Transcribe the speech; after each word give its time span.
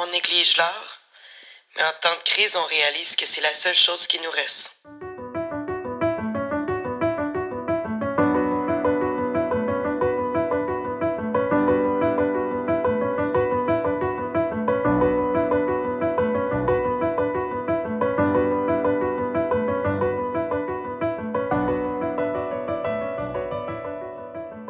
On 0.00 0.06
néglige 0.12 0.56
l'art, 0.58 1.00
mais 1.74 1.82
en 1.82 1.92
temps 2.00 2.14
de 2.14 2.22
crise, 2.22 2.54
on 2.54 2.64
réalise 2.66 3.16
que 3.16 3.26
c'est 3.26 3.40
la 3.40 3.52
seule 3.52 3.74
chose 3.74 4.06
qui 4.06 4.20
nous 4.20 4.30
reste. 4.30 4.76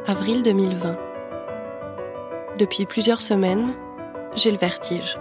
Avril 0.06 0.42
2020. 0.42 0.96
Depuis 2.56 2.86
plusieurs 2.86 3.20
semaines, 3.20 3.76
j'ai 4.34 4.50
le 4.50 4.58
vertige. 4.58 5.18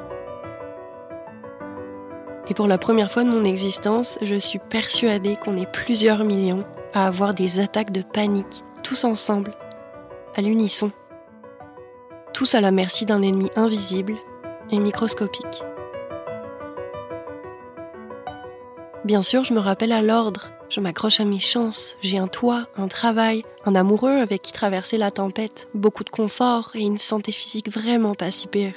Et 2.49 2.53
pour 2.53 2.67
la 2.67 2.77
première 2.77 3.11
fois 3.11 3.23
de 3.23 3.29
mon 3.29 3.43
existence, 3.43 4.17
je 4.21 4.35
suis 4.35 4.59
persuadée 4.59 5.35
qu'on 5.35 5.57
est 5.57 5.71
plusieurs 5.71 6.23
millions 6.23 6.65
à 6.93 7.07
avoir 7.07 7.33
des 7.33 7.59
attaques 7.59 7.91
de 7.91 8.01
panique, 8.01 8.63
tous 8.83 9.03
ensemble, 9.03 9.51
à 10.35 10.41
l'unisson. 10.41 10.91
Tous 12.33 12.55
à 12.55 12.61
la 12.61 12.71
merci 12.71 13.05
d'un 13.05 13.21
ennemi 13.21 13.49
invisible 13.55 14.15
et 14.71 14.79
microscopique. 14.79 15.63
Bien 19.03 19.21
sûr, 19.21 19.43
je 19.43 19.53
me 19.53 19.59
rappelle 19.59 19.93
à 19.93 20.01
l'ordre, 20.01 20.51
je 20.69 20.81
m'accroche 20.81 21.19
à 21.19 21.25
mes 21.25 21.39
chances, 21.39 21.97
j'ai 22.01 22.17
un 22.17 22.27
toit, 22.27 22.67
un 22.75 22.87
travail, 22.87 23.43
un 23.65 23.75
amoureux 23.75 24.17
avec 24.17 24.41
qui 24.41 24.51
traverser 24.51 24.97
la 24.97 25.11
tempête, 25.11 25.69
beaucoup 25.73 26.03
de 26.03 26.09
confort 26.09 26.71
et 26.75 26.81
une 26.81 26.97
santé 26.97 27.31
physique 27.31 27.69
vraiment 27.69 28.15
pas 28.15 28.31
si 28.31 28.47
pire. 28.47 28.73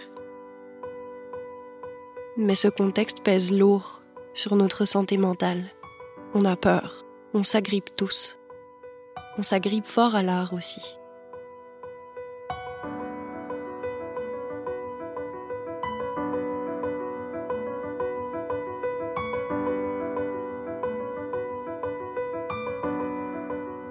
Mais 2.43 2.55
ce 2.55 2.69
contexte 2.69 3.23
pèse 3.23 3.53
lourd 3.53 4.01
sur 4.33 4.57
notre 4.57 4.87
santé 4.87 5.19
mentale. 5.19 5.63
On 6.33 6.47
a 6.47 6.57
peur, 6.57 7.05
on 7.35 7.43
s'agrippe 7.43 7.95
tous. 7.97 8.39
On 9.37 9.43
s'agrippe 9.43 9.85
fort 9.85 10.15
à 10.15 10.23
l'art 10.23 10.55
aussi. 10.55 10.81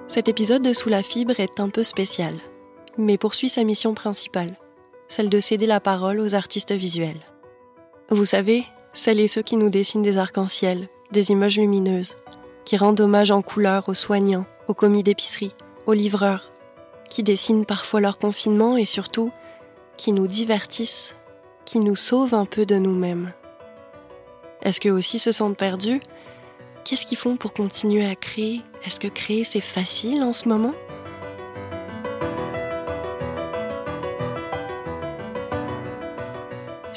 Cet 0.08 0.26
épisode 0.26 0.62
de 0.62 0.72
Sous 0.72 0.88
la 0.88 1.04
fibre 1.04 1.38
est 1.38 1.60
un 1.60 1.68
peu 1.68 1.84
spécial, 1.84 2.34
mais 2.98 3.16
poursuit 3.16 3.48
sa 3.48 3.62
mission 3.62 3.94
principale, 3.94 4.58
celle 5.06 5.28
de 5.28 5.38
céder 5.38 5.66
la 5.66 5.78
parole 5.78 6.18
aux 6.18 6.34
artistes 6.34 6.72
visuels. 6.72 7.29
Vous 8.12 8.24
savez, 8.24 8.66
celles 8.92 9.20
et 9.20 9.28
ceux 9.28 9.42
qui 9.42 9.56
nous 9.56 9.70
dessinent 9.70 10.02
des 10.02 10.18
arcs-en-ciel, 10.18 10.88
des 11.12 11.30
images 11.30 11.58
lumineuses, 11.58 12.16
qui 12.64 12.76
rendent 12.76 13.00
hommage 13.00 13.30
en 13.30 13.40
couleur 13.40 13.88
aux 13.88 13.94
soignants, 13.94 14.46
aux 14.66 14.74
commis 14.74 15.04
d'épicerie, 15.04 15.54
aux 15.86 15.92
livreurs, 15.92 16.50
qui 17.08 17.22
dessinent 17.22 17.64
parfois 17.64 18.00
leur 18.00 18.18
confinement 18.18 18.76
et 18.76 18.84
surtout 18.84 19.30
qui 19.96 20.10
nous 20.10 20.26
divertissent, 20.26 21.14
qui 21.64 21.78
nous 21.78 21.94
sauvent 21.94 22.34
un 22.34 22.46
peu 22.46 22.66
de 22.66 22.76
nous-mêmes. 22.76 23.32
Est-ce 24.62 24.80
qu'eux 24.80 24.90
aussi 24.90 25.20
se 25.20 25.30
sentent 25.30 25.56
perdus? 25.56 26.00
Qu'est-ce 26.84 27.06
qu'ils 27.06 27.16
font 27.16 27.36
pour 27.36 27.52
continuer 27.52 28.04
à 28.04 28.16
créer? 28.16 28.62
Est-ce 28.84 28.98
que 28.98 29.06
créer 29.06 29.44
c'est 29.44 29.60
facile 29.60 30.24
en 30.24 30.32
ce 30.32 30.48
moment? 30.48 30.74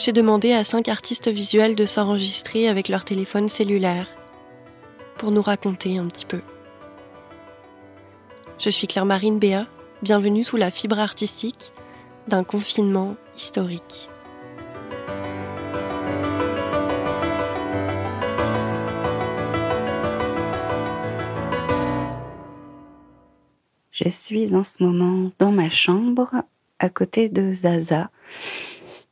J'ai 0.03 0.11
demandé 0.11 0.51
à 0.51 0.65
cinq 0.65 0.89
artistes 0.89 1.29
visuels 1.29 1.75
de 1.75 1.85
s'enregistrer 1.85 2.67
avec 2.67 2.89
leur 2.89 3.05
téléphone 3.05 3.47
cellulaire 3.47 4.09
pour 5.17 5.31
nous 5.31 5.41
raconter 5.41 5.97
un 5.97 6.07
petit 6.07 6.25
peu. 6.25 6.41
Je 8.59 8.69
suis 8.69 8.85
Claire-Marine 8.85 9.39
Béa, 9.39 9.65
bienvenue 10.01 10.43
sous 10.43 10.57
la 10.57 10.71
fibre 10.71 10.99
artistique 10.99 11.71
d'un 12.27 12.43
confinement 12.43 13.15
historique. 13.37 14.09
Je 23.91 24.09
suis 24.09 24.53
en 24.53 24.65
ce 24.65 24.83
moment 24.83 25.31
dans 25.39 25.53
ma 25.53 25.69
chambre 25.69 26.43
à 26.79 26.89
côté 26.89 27.29
de 27.29 27.53
Zaza. 27.53 28.09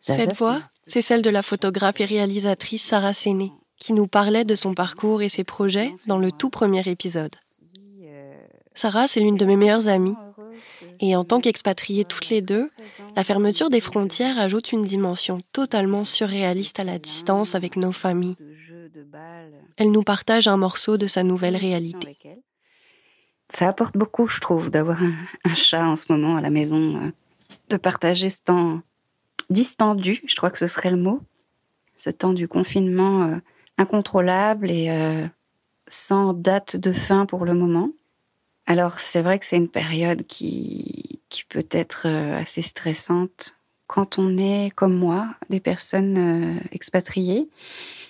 Zaza 0.01 0.19
Cette 0.25 0.35
voix, 0.35 0.61
c'est 0.91 1.01
celle 1.01 1.21
de 1.21 1.29
la 1.29 1.41
photographe 1.41 2.01
et 2.01 2.05
réalisatrice 2.05 2.83
Sarah 2.83 3.13
Séné, 3.13 3.53
qui 3.79 3.93
nous 3.93 4.07
parlait 4.07 4.43
de 4.43 4.55
son 4.55 4.73
parcours 4.73 5.21
et 5.21 5.29
ses 5.29 5.45
projets 5.45 5.95
dans 6.05 6.17
le 6.17 6.33
tout 6.33 6.49
premier 6.49 6.85
épisode. 6.85 7.33
Sarah, 8.73 9.07
c'est 9.07 9.21
l'une 9.21 9.37
de 9.37 9.45
mes 9.45 9.55
meilleures 9.55 9.87
amies. 9.87 10.17
Et 10.99 11.15
en 11.15 11.23
tant 11.23 11.39
qu'expatriées 11.39 12.03
toutes 12.03 12.27
les 12.27 12.41
deux, 12.41 12.69
la 13.15 13.23
fermeture 13.23 13.69
des 13.69 13.79
frontières 13.79 14.37
ajoute 14.37 14.73
une 14.73 14.83
dimension 14.83 15.37
totalement 15.53 16.03
surréaliste 16.03 16.81
à 16.81 16.83
la 16.83 16.99
distance 16.99 17.55
avec 17.55 17.77
nos 17.77 17.93
familles. 17.93 18.35
Elle 19.77 19.91
nous 19.91 20.03
partage 20.03 20.49
un 20.49 20.57
morceau 20.57 20.97
de 20.97 21.07
sa 21.07 21.23
nouvelle 21.23 21.55
réalité 21.55 22.17
ça 23.53 23.67
apporte 23.67 23.97
beaucoup, 23.97 24.27
je 24.27 24.39
trouve, 24.39 24.71
d'avoir 24.71 25.03
un, 25.03 25.53
chat 25.53 25.85
en 25.85 25.97
ce 25.97 26.09
moment 26.09 26.37
à 26.37 26.41
la 26.41 26.49
maison, 26.49 26.95
euh, 26.95 27.11
de 27.69 27.75
partager 27.75 28.29
ce 28.29 28.43
temps 28.43 28.81
distendu, 29.51 30.21
je 30.25 30.35
crois 30.35 30.49
que 30.49 30.57
ce 30.57 30.67
serait 30.67 30.91
le 30.91 30.97
mot, 30.97 31.21
ce 31.95 32.09
temps 32.09 32.33
du 32.33 32.47
confinement 32.47 33.23
euh, 33.23 33.37
incontrôlable 33.77 34.71
et 34.71 34.89
euh, 34.89 35.27
sans 35.87 36.33
date 36.33 36.77
de 36.77 36.91
fin 36.93 37.25
pour 37.25 37.45
le 37.45 37.53
moment. 37.53 37.89
Alors 38.65 38.99
c'est 38.99 39.21
vrai 39.21 39.39
que 39.39 39.45
c'est 39.45 39.57
une 39.57 39.69
période 39.69 40.25
qui, 40.25 41.21
qui 41.29 41.43
peut 41.45 41.67
être 41.71 42.07
assez 42.07 42.61
stressante 42.61 43.57
quand 43.87 44.19
on 44.19 44.37
est, 44.37 44.71
comme 44.73 44.95
moi, 44.95 45.35
des 45.49 45.59
personnes 45.59 46.61
expatriées. 46.71 47.49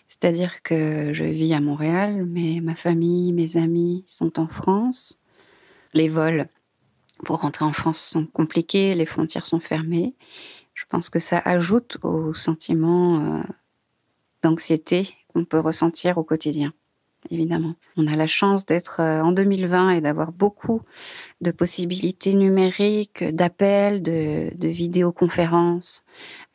C'est-à-dire 0.08 0.62
que 0.62 1.14
je 1.14 1.24
vis 1.24 1.54
à 1.54 1.62
Montréal, 1.62 2.26
mais 2.28 2.60
ma 2.62 2.76
famille, 2.76 3.32
mes 3.32 3.56
amis 3.56 4.04
sont 4.08 4.40
en 4.40 4.48
France. 4.48 5.22
Les 5.94 6.10
vols 6.10 6.48
pour 7.24 7.42
rentrer 7.42 7.66
en 7.66 7.74
France 7.74 8.00
sont 8.00 8.26
compliqués, 8.26 8.94
les 8.94 9.06
frontières 9.06 9.46
sont 9.46 9.60
fermées. 9.60 10.14
Je 10.82 10.86
pense 10.90 11.10
que 11.10 11.20
ça 11.20 11.38
ajoute 11.38 12.00
au 12.02 12.34
sentiment 12.34 13.20
euh, 13.20 13.44
d'anxiété 14.42 15.16
qu'on 15.28 15.46
peut 15.46 15.60
ressentir 15.60 16.18
au 16.18 16.24
quotidien. 16.24 16.74
Évidemment. 17.30 17.76
On 17.98 18.08
a 18.08 18.16
la 18.16 18.26
chance 18.26 18.66
d'être 18.66 19.00
euh, 19.00 19.22
en 19.22 19.32
2020 19.32 19.92
et 19.92 20.02
d'avoir 20.02 20.32
beaucoup 20.32 20.82
de 21.40 21.52
possibilités 21.52 22.34
numériques, 22.34 23.24
d'appels, 23.24 24.02
de, 24.02 24.50
de 24.56 24.68
vidéoconférences, 24.70 26.04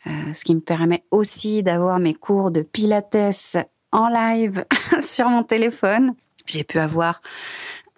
euh, 0.09 0.33
ce 0.33 0.45
qui 0.45 0.57
me 0.57 0.61
permet 0.61 1.05
aussi 1.13 1.63
d'avoir 1.63 2.01
mes 2.01 2.15
cours 2.15 2.51
de 2.51 2.63
pilates 2.63 3.65
en 3.93 4.09
live 4.09 4.65
sur 5.03 5.29
mon 5.29 5.45
téléphone. 5.45 6.15
J'ai 6.47 6.65
pu 6.65 6.81
avoir 6.81 7.21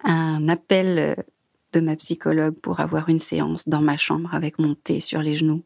un 0.03 0.47
appel 0.47 1.25
de 1.73 1.79
ma 1.79 1.95
psychologue 1.95 2.55
pour 2.55 2.81
avoir 2.81 3.09
une 3.09 3.19
séance 3.19 3.67
dans 3.67 3.81
ma 3.81 3.97
chambre 3.97 4.29
avec 4.35 4.59
mon 4.59 4.75
thé 4.75 4.99
sur 4.99 5.23
les 5.23 5.33
genoux. 5.33 5.63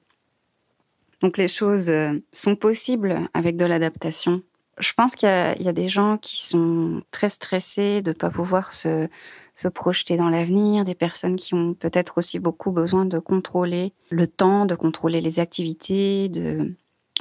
Donc 1.24 1.38
les 1.38 1.48
choses 1.48 1.90
euh, 1.90 2.22
sont 2.34 2.58
possibles 2.58 3.28
avec 3.34 3.56
de 3.56 3.66
l'adaptation. 3.66 4.44
Je 4.78 4.92
pense 4.94 5.16
qu'il 5.16 5.30
y, 5.30 5.68
a 5.68 5.74
des 5.74 5.88
gens 5.88 6.18
qui 6.18 6.46
sont 6.46 7.02
très 7.12 7.30
stressés 7.30 8.02
de 8.02 8.10
ne 8.10 8.16
pas 8.16 8.32
pouvoir 8.32 8.74
se, 8.74 9.08
se 9.54 9.68
projeter 9.68 10.18
dans 10.18 10.30
l'avenir, 10.30 10.84
des 10.84 10.96
personnes 10.96 11.36
qui 11.36 11.54
ont 11.54 11.76
peut-être 11.76 12.18
aussi 12.18 12.40
beaucoup 12.40 12.72
besoin 12.72 13.06
de 13.06 13.20
contrôler 13.20 13.94
le 14.10 14.28
temps, 14.28 14.66
de 14.66 14.76
contrôler 14.76 15.22
les 15.22 15.40
activités, 15.40 16.28
de 16.28 16.76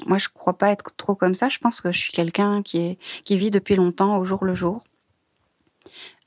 moi 0.07 0.17
je 0.17 0.29
crois 0.33 0.57
pas 0.57 0.71
être 0.71 0.97
trop 0.97 1.15
comme 1.15 1.35
ça, 1.35 1.51
je 1.51 1.59
pense 1.59 1.83
que 1.83 1.93
je 1.93 1.99
suis 1.99 2.13
quelqu'un 2.13 2.63
qui 2.63 2.99
qui 3.25 3.37
vit 3.37 3.51
depuis 3.51 3.77
longtemps 3.77 4.17
au 4.17 4.25
jour 4.25 4.47
le 4.47 4.55
jour. 4.55 4.83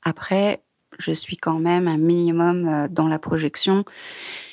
Après, 0.02 0.62
je 0.98 1.12
suis 1.12 1.36
quand 1.36 1.58
même 1.58 1.88
un 1.88 1.98
minimum 1.98 2.68
euh, 2.68 2.88
dans 2.88 3.08
la 3.08 3.18
projection 3.18 3.84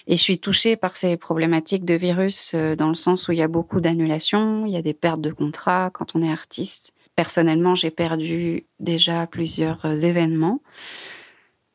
et 0.08 0.18
je 0.18 0.22
suis 0.22 0.40
touchée 0.40 0.76
par 0.76 0.96
ces 0.96 1.18
problématiques 1.18 1.86
de 1.86 1.94
virus 1.94 2.54
euh, 2.54 2.76
dans 2.76 2.90
le 2.90 2.96
sens 2.96 3.28
où 3.28 3.32
il 3.32 3.38
y 3.38 3.44
a 3.44 3.48
beaucoup 3.48 3.82
d'annulations, 3.82 4.66
il 4.66 4.74
y 4.74 4.78
a 4.78 4.82
des 4.82 4.94
pertes 4.94 5.22
de 5.22 5.32
contrats 5.32 5.90
quand 5.94 6.16
on 6.16 6.22
est 6.22 6.32
artiste. 6.32 6.94
Personnellement, 7.16 7.76
j'ai 7.76 7.92
perdu 7.92 8.66
déjà 8.80 9.28
plusieurs 9.28 9.86
euh, 9.86 9.96
événements. 9.96 10.62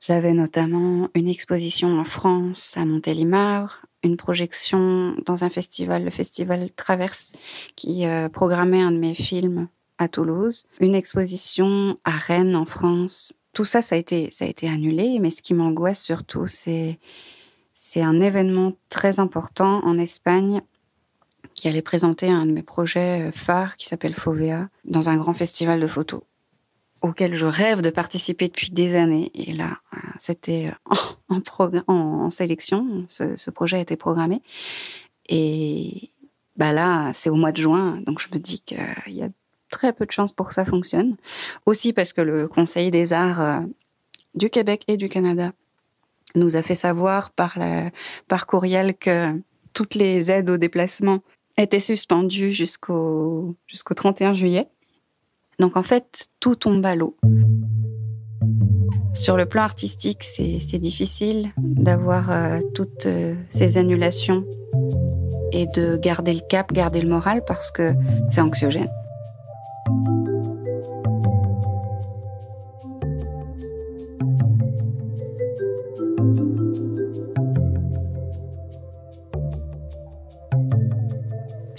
J'avais 0.00 0.32
notamment 0.32 1.08
une 1.14 1.28
exposition 1.28 1.98
en 1.98 2.04
France 2.04 2.76
à 2.76 2.84
Montélimar, 2.84 3.84
une 4.02 4.16
projection 4.16 5.14
dans 5.26 5.44
un 5.44 5.50
festival, 5.50 6.04
le 6.04 6.10
festival 6.10 6.70
Traverse, 6.70 7.32
qui 7.76 8.04
programmait 8.32 8.80
un 8.80 8.92
de 8.92 8.98
mes 8.98 9.14
films 9.14 9.68
à 9.98 10.08
Toulouse, 10.08 10.66
une 10.80 10.94
exposition 10.94 11.98
à 12.04 12.12
Rennes 12.12 12.56
en 12.56 12.64
France 12.64 13.34
tout 13.58 13.64
ça, 13.64 13.82
ça 13.82 13.96
a 13.96 13.98
été, 13.98 14.30
ça 14.30 14.44
a 14.44 14.48
été 14.48 14.68
annulé. 14.68 15.18
Mais 15.18 15.30
ce 15.30 15.42
qui 15.42 15.52
m'angoisse 15.52 16.00
surtout, 16.00 16.46
c'est, 16.46 17.00
c'est 17.72 18.02
un 18.02 18.20
événement 18.20 18.74
très 18.88 19.18
important 19.18 19.84
en 19.84 19.98
Espagne 19.98 20.62
qui 21.54 21.66
allait 21.66 21.82
présenter 21.82 22.28
un 22.28 22.46
de 22.46 22.52
mes 22.52 22.62
projets 22.62 23.32
phares 23.34 23.76
qui 23.76 23.86
s'appelle 23.88 24.14
Fovea 24.14 24.68
dans 24.84 25.08
un 25.08 25.16
grand 25.16 25.34
festival 25.34 25.80
de 25.80 25.88
photos 25.88 26.20
auquel 27.00 27.34
je 27.34 27.46
rêve 27.46 27.80
de 27.80 27.90
participer 27.90 28.46
depuis 28.46 28.70
des 28.70 28.94
années. 28.94 29.32
Et 29.34 29.52
là, 29.52 29.78
euh, 29.92 29.98
c'était 30.18 30.72
en, 31.28 31.42
en, 31.88 32.30
sélection, 32.30 33.06
ce, 33.08 33.50
projet 33.50 33.78
a 33.78 33.80
été 33.80 33.96
programmé. 33.96 34.40
Et 35.28 36.12
bah 36.54 36.70
là, 36.70 37.10
c'est 37.12 37.28
au 37.28 37.34
mois 37.34 37.50
de 37.50 37.60
juin, 37.60 37.98
donc 38.06 38.20
je 38.20 38.28
me 38.32 38.38
dis 38.38 38.60
qu'il 38.60 38.78
y 39.08 39.22
a 39.22 39.30
très 39.78 39.92
peu 39.92 40.06
de 40.06 40.10
chances 40.10 40.32
pour 40.32 40.48
que 40.48 40.54
ça 40.54 40.64
fonctionne. 40.64 41.14
Aussi 41.64 41.92
parce 41.92 42.12
que 42.12 42.20
le 42.20 42.48
Conseil 42.48 42.90
des 42.90 43.12
arts 43.12 43.40
euh, 43.40 43.60
du 44.34 44.50
Québec 44.50 44.82
et 44.88 44.96
du 44.96 45.08
Canada 45.08 45.52
nous 46.34 46.56
a 46.56 46.62
fait 46.62 46.74
savoir 46.74 47.30
par, 47.30 47.56
courriel 48.48 48.96
que 48.96 49.40
toutes 49.74 49.94
les 49.94 50.32
aides 50.32 50.50
au 50.50 50.56
déplacement 50.56 51.20
étaient 51.56 51.80
suspendues 51.80 52.52
jusqu'au 52.52 53.54
jusqu'au 53.68 53.94
31 53.94 54.34
juillet. 54.34 54.66
Donc 55.60 55.76
en 55.76 55.84
fait, 55.84 56.28
tout 56.40 56.56
tombe 56.56 56.84
à 56.84 56.96
l'eau. 56.96 57.16
Sur 59.14 59.36
le 59.36 59.46
plan 59.46 59.62
artistique, 59.62 60.24
c'est 60.24 60.78
difficile 60.78 61.52
d'avoir 61.56 62.30
euh, 62.30 62.58
toutes 62.74 63.06
euh, 63.06 63.34
ces 63.48 63.78
annulations 63.78 64.44
et 65.52 65.66
de 65.66 65.96
garder 65.96 66.34
le 66.34 66.42
cap, 66.48 66.72
garder 66.72 67.00
le 67.00 67.08
moral 67.08 67.44
parce 67.46 67.70
que 67.70 67.94
c'est 68.28 68.40
anxiogène. 68.40 68.90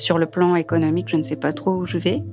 Sur 0.09 0.17
le 0.17 0.25
plan 0.25 0.55
économique, 0.55 1.09
je 1.09 1.17
ne 1.17 1.21
sais 1.21 1.35
pas 1.35 1.53
trop 1.53 1.75
où 1.75 1.85
je 1.85 1.99
vais. 1.99 2.23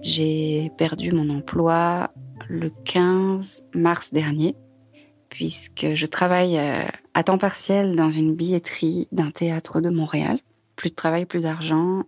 J'ai 0.00 0.70
perdu 0.78 1.12
mon 1.12 1.28
emploi 1.28 2.12
le 2.48 2.70
15 2.84 3.64
mars 3.74 4.12
dernier, 4.12 4.56
puisque 5.28 5.94
je 5.94 6.06
travaille 6.06 6.56
euh, 6.56 6.84
à 7.12 7.22
temps 7.22 7.36
partiel 7.36 7.94
dans 7.94 8.08
une 8.08 8.34
billetterie 8.34 9.08
d'un 9.12 9.30
théâtre 9.30 9.82
de 9.82 9.90
Montréal. 9.90 10.38
Plus 10.76 10.88
de 10.88 10.94
travail, 10.94 11.26
plus 11.26 11.42
d'argent. 11.42 12.04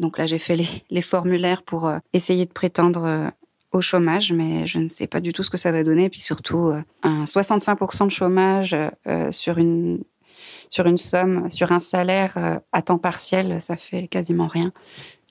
Donc 0.00 0.18
là, 0.18 0.26
j'ai 0.26 0.38
fait 0.38 0.58
les, 0.90 1.02
formulaires 1.02 1.62
pour 1.62 1.86
euh, 1.86 1.98
essayer 2.12 2.46
de 2.46 2.52
prétendre 2.52 3.04
euh, 3.04 3.30
au 3.72 3.80
chômage, 3.80 4.32
mais 4.32 4.66
je 4.66 4.78
ne 4.78 4.88
sais 4.88 5.06
pas 5.06 5.20
du 5.20 5.32
tout 5.32 5.42
ce 5.42 5.50
que 5.50 5.56
ça 5.56 5.72
va 5.72 5.82
donner. 5.82 6.04
Et 6.04 6.10
puis 6.10 6.20
surtout, 6.20 6.72
un 7.02 7.24
65% 7.24 8.06
de 8.06 8.10
chômage 8.10 8.76
sur 9.30 9.58
une 9.58 10.04
sur 10.70 10.86
une 10.86 10.98
somme, 10.98 11.50
sur 11.50 11.72
un 11.72 11.80
salaire 11.80 12.60
à 12.72 12.82
temps 12.82 12.98
partiel, 12.98 13.60
ça 13.60 13.76
fait 13.76 14.06
quasiment 14.06 14.46
rien. 14.46 14.72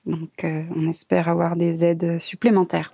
Donc 0.06 0.44
euh, 0.44 0.62
on 0.74 0.86
espère 0.88 1.28
avoir 1.28 1.56
des 1.56 1.84
aides 1.84 2.18
supplémentaires. 2.20 2.92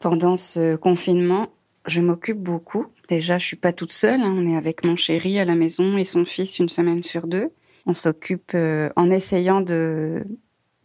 Pendant 0.00 0.34
ce 0.34 0.76
confinement, 0.76 1.48
je 1.86 2.00
m'occupe 2.00 2.38
beaucoup. 2.38 2.86
Déjà, 3.08 3.38
je 3.38 3.44
suis 3.44 3.56
pas 3.56 3.74
toute 3.74 3.92
seule. 3.92 4.22
Hein. 4.22 4.34
On 4.34 4.46
est 4.46 4.56
avec 4.56 4.82
mon 4.84 4.96
chéri 4.96 5.38
à 5.38 5.44
la 5.44 5.54
maison 5.54 5.98
et 5.98 6.04
son 6.04 6.24
fils 6.24 6.58
une 6.58 6.70
semaine 6.70 7.02
sur 7.02 7.26
deux. 7.26 7.50
On 7.84 7.92
s'occupe 7.92 8.52
euh, 8.54 8.88
en 8.96 9.10
essayant 9.10 9.60
de 9.60 10.24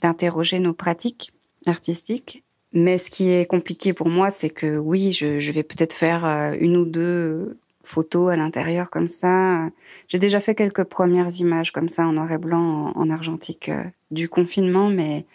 d'interroger 0.02 0.60
nos 0.60 0.74
pratiques 0.74 1.32
artistiques. 1.66 2.44
Mais 2.74 2.98
ce 2.98 3.10
qui 3.10 3.30
est 3.30 3.46
compliqué 3.46 3.94
pour 3.94 4.10
moi, 4.10 4.30
c'est 4.30 4.50
que 4.50 4.78
oui, 4.78 5.14
je, 5.14 5.52
vais 5.52 5.64
peut-être 5.64 5.94
faire 5.94 6.26
euh, 6.26 6.54
une 6.60 6.76
ou 6.76 6.84
deux 6.84 7.58
photos 7.86 8.34
à 8.34 8.36
l'intérieur 8.36 8.90
comme 8.90 9.08
ça. 9.08 9.70
J'ai 10.10 10.20
déjà 10.20 10.42
fait 10.42 10.56
quelques 10.56 10.84
premières 10.84 11.34
images 11.40 11.72
comme 11.72 11.88
ça 11.88 12.06
en 12.06 12.12
noir 12.12 12.30
et 12.34 12.38
blanc, 12.38 12.92
en, 12.94 13.10
argentique 13.10 13.70
euh, 13.70 13.84
du 14.12 14.28
confinement, 14.28 14.90
mais 14.90 15.26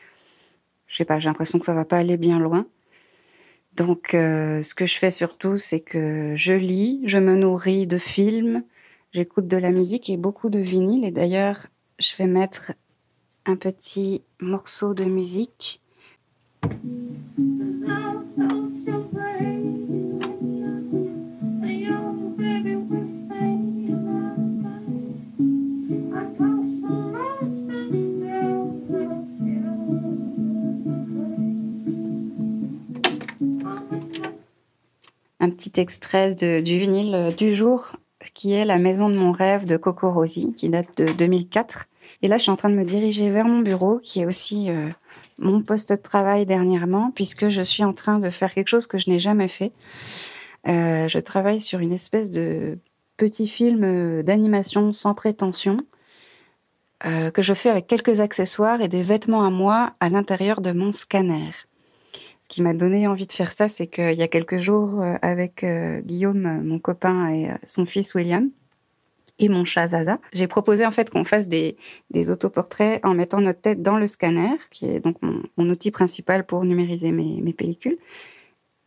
je 0.86 0.96
sais 0.96 1.06
pas, 1.06 1.18
j'ai 1.18 1.30
l'impression 1.30 1.58
que 1.58 1.64
ça 1.64 1.72
va 1.72 1.86
pas 1.86 1.96
aller 1.96 2.18
bien 2.18 2.38
loin. 2.38 2.66
Donc, 3.76 4.14
euh, 4.14 4.62
ce 4.62 4.74
que 4.74 4.86
je 4.86 4.98
fais 4.98 5.10
surtout, 5.10 5.56
c'est 5.56 5.80
que 5.80 6.34
je 6.36 6.52
lis, 6.52 7.02
je 7.04 7.18
me 7.18 7.36
nourris 7.36 7.86
de 7.86 7.98
films, 7.98 8.64
j'écoute 9.12 9.46
de 9.46 9.56
la 9.56 9.70
musique 9.70 10.10
et 10.10 10.16
beaucoup 10.16 10.50
de 10.50 10.58
vinyle. 10.58 11.04
Et 11.04 11.10
d'ailleurs, 11.10 11.66
je 11.98 12.16
vais 12.16 12.26
mettre 12.26 12.72
un 13.46 13.56
petit 13.56 14.22
morceau 14.40 14.94
de 14.94 15.04
musique. 15.04 15.80
Un 35.40 35.50
petit 35.50 35.80
extrait 35.80 36.34
du 36.34 36.78
vinyle 36.78 37.14
euh, 37.14 37.30
du 37.32 37.54
jour, 37.54 37.96
qui 38.34 38.52
est 38.52 38.66
La 38.66 38.78
maison 38.78 39.08
de 39.08 39.16
mon 39.16 39.32
rêve 39.32 39.64
de 39.64 39.78
Coco 39.78 40.12
Rosie, 40.12 40.52
qui 40.54 40.68
date 40.68 40.98
de 40.98 41.10
2004. 41.12 41.86
Et 42.22 42.28
là, 42.28 42.36
je 42.36 42.42
suis 42.42 42.50
en 42.50 42.56
train 42.56 42.68
de 42.68 42.74
me 42.74 42.84
diriger 42.84 43.30
vers 43.30 43.46
mon 43.46 43.60
bureau, 43.60 43.98
qui 43.98 44.20
est 44.20 44.26
aussi 44.26 44.70
euh, 44.70 44.90
mon 45.38 45.62
poste 45.62 45.90
de 45.90 45.96
travail 45.96 46.44
dernièrement, 46.44 47.10
puisque 47.14 47.48
je 47.48 47.62
suis 47.62 47.82
en 47.82 47.94
train 47.94 48.18
de 48.18 48.28
faire 48.28 48.52
quelque 48.52 48.68
chose 48.68 48.86
que 48.86 48.98
je 48.98 49.08
n'ai 49.08 49.18
jamais 49.18 49.48
fait. 49.48 49.72
Euh, 50.68 51.08
je 51.08 51.18
travaille 51.18 51.62
sur 51.62 51.78
une 51.78 51.92
espèce 51.92 52.30
de 52.30 52.78
petit 53.16 53.46
film 53.46 54.22
d'animation 54.22 54.92
sans 54.92 55.14
prétention, 55.14 55.78
que 57.02 57.40
je 57.40 57.54
fais 57.54 57.70
avec 57.70 57.86
quelques 57.86 58.20
accessoires 58.20 58.82
et 58.82 58.88
des 58.88 59.02
vêtements 59.02 59.42
à 59.42 59.48
moi 59.48 59.94
à 60.00 60.10
l'intérieur 60.10 60.60
de 60.60 60.72
mon 60.72 60.92
scanner 60.92 61.50
qui 62.50 62.62
m'a 62.62 62.74
donné 62.74 63.06
envie 63.06 63.28
de 63.28 63.32
faire 63.32 63.52
ça, 63.52 63.68
c'est 63.68 63.86
qu'il 63.86 64.12
y 64.12 64.22
a 64.22 64.28
quelques 64.28 64.58
jours, 64.58 65.00
euh, 65.00 65.14
avec 65.22 65.62
euh, 65.62 66.00
Guillaume, 66.00 66.62
mon 66.64 66.80
copain, 66.80 67.28
et 67.28 67.48
euh, 67.48 67.54
son 67.64 67.86
fils 67.86 68.14
William, 68.14 68.50
et 69.38 69.48
mon 69.48 69.64
chat 69.64 69.86
Zaza, 69.86 70.18
j'ai 70.32 70.48
proposé 70.48 70.84
en 70.84 70.90
fait 70.90 71.10
qu'on 71.10 71.24
fasse 71.24 71.48
des, 71.48 71.76
des 72.10 72.30
autoportraits 72.30 73.00
en 73.06 73.14
mettant 73.14 73.40
notre 73.40 73.60
tête 73.60 73.82
dans 73.82 73.96
le 73.96 74.08
scanner, 74.08 74.50
qui 74.70 74.86
est 74.86 75.00
donc 75.00 75.16
mon, 75.22 75.70
outil 75.70 75.92
principal 75.92 76.44
pour 76.44 76.64
numériser 76.64 77.12
mes, 77.12 77.40
mes 77.40 77.52
pellicules. 77.54 77.96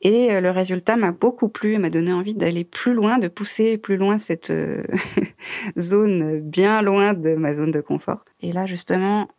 Et 0.02 0.42
le 0.42 0.52
résultat 0.52 0.98
m'a 0.98 1.14
beaucoup 1.14 1.48
plu 1.48 1.76
et 1.76 1.78
m'a 1.78 1.90
donné 1.90 2.12
envie 2.12 2.34
d'aller 2.34 2.66
plus 2.66 2.94
loin, 2.94 3.20
de 3.20 3.30
pousser 3.30 3.78
plus 3.78 3.96
loin 3.96 4.18
cette 4.18 4.52
zone 5.80 6.42
bien 6.42 6.82
loin 6.82 7.14
de 7.14 7.36
ma 7.36 7.54
zone 7.54 7.72
de 7.72 7.80
confort. 7.80 8.26
Et 8.42 8.52
là, 8.52 8.66
justement, 8.66 9.30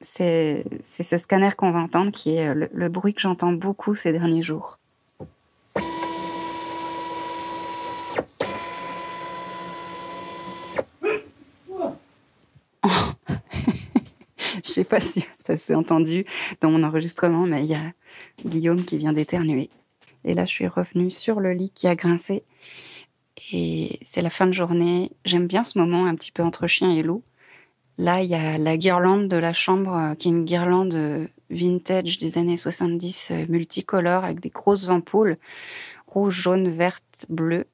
c'est 0.00 0.64
ce 0.82 1.16
scanner 1.16 1.50
qu'on 1.56 1.70
va 1.70 1.80
entendre 1.80 2.12
qui 2.12 2.34
est 2.34 2.54
le, 2.54 2.88
bruit 2.88 3.14
que 3.14 3.20
j'entends 3.20 3.52
beaucoup 3.52 3.94
ces 3.94 4.12
derniers 4.12 4.42
jours. 4.42 4.78
Je 14.62 14.62
sais 14.62 14.84
pas 14.84 15.00
si 15.00 15.24
ça 15.36 15.56
s'est 15.56 15.74
entendu 15.74 16.26
dans 16.60 16.70
mon 16.70 16.82
enregistrement, 16.82 17.46
mais 17.46 17.64
il 17.64 17.70
y 17.70 17.74
a 17.74 17.92
Guillaume 18.44 18.84
qui 18.84 18.98
vient 18.98 19.12
d'éternuer. 19.12 19.70
Et 20.24 20.34
là, 20.34 20.44
je 20.44 20.50
suis 20.50 20.66
revenue 20.66 21.10
sur 21.10 21.40
le 21.40 21.52
lit 21.52 21.70
qui 21.70 21.86
a 21.86 21.94
grincé. 21.94 22.42
Et 23.52 24.00
c'est 24.04 24.22
la 24.22 24.30
fin 24.30 24.46
de 24.46 24.52
journée. 24.52 25.12
J'aime 25.24 25.46
bien 25.46 25.62
ce 25.62 25.78
moment 25.78 26.06
un 26.06 26.16
petit 26.16 26.32
peu 26.32 26.42
entre 26.42 26.66
chien 26.66 26.90
et 26.90 27.02
loup. 27.02 27.22
Là, 27.98 28.22
il 28.22 28.28
y 28.28 28.34
a 28.34 28.58
la 28.58 28.76
guirlande 28.76 29.28
de 29.28 29.36
la 29.36 29.52
chambre, 29.52 29.94
euh, 29.94 30.14
qui 30.14 30.28
est 30.28 30.30
une 30.30 30.44
guirlande 30.44 30.94
euh, 30.94 31.26
vintage 31.50 32.18
des 32.18 32.36
années 32.36 32.56
70, 32.56 33.28
euh, 33.30 33.46
multicolore, 33.48 34.24
avec 34.24 34.40
des 34.40 34.50
grosses 34.50 34.90
ampoules, 34.90 35.38
rouge, 36.06 36.42
jaune, 36.42 36.68
verte, 36.68 37.26
bleu, 37.30 37.64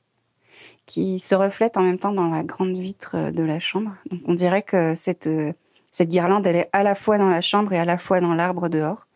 qui 0.86 1.18
se 1.18 1.34
reflètent 1.34 1.76
en 1.76 1.82
même 1.82 1.98
temps 1.98 2.12
dans 2.12 2.28
la 2.28 2.44
grande 2.44 2.76
vitre 2.76 3.30
de 3.32 3.42
la 3.42 3.58
chambre. 3.58 3.90
Donc 4.10 4.20
on 4.26 4.34
dirait 4.34 4.62
que 4.62 4.94
cette, 4.94 5.28
cette 5.90 6.08
guirlande, 6.08 6.46
elle 6.46 6.56
est 6.56 6.70
à 6.72 6.84
la 6.84 6.94
fois 6.94 7.18
dans 7.18 7.28
la 7.28 7.40
chambre 7.40 7.72
et 7.72 7.78
à 7.78 7.84
la 7.84 7.98
fois 7.98 8.20
dans 8.20 8.34
l'arbre 8.34 8.68
dehors. 8.68 9.08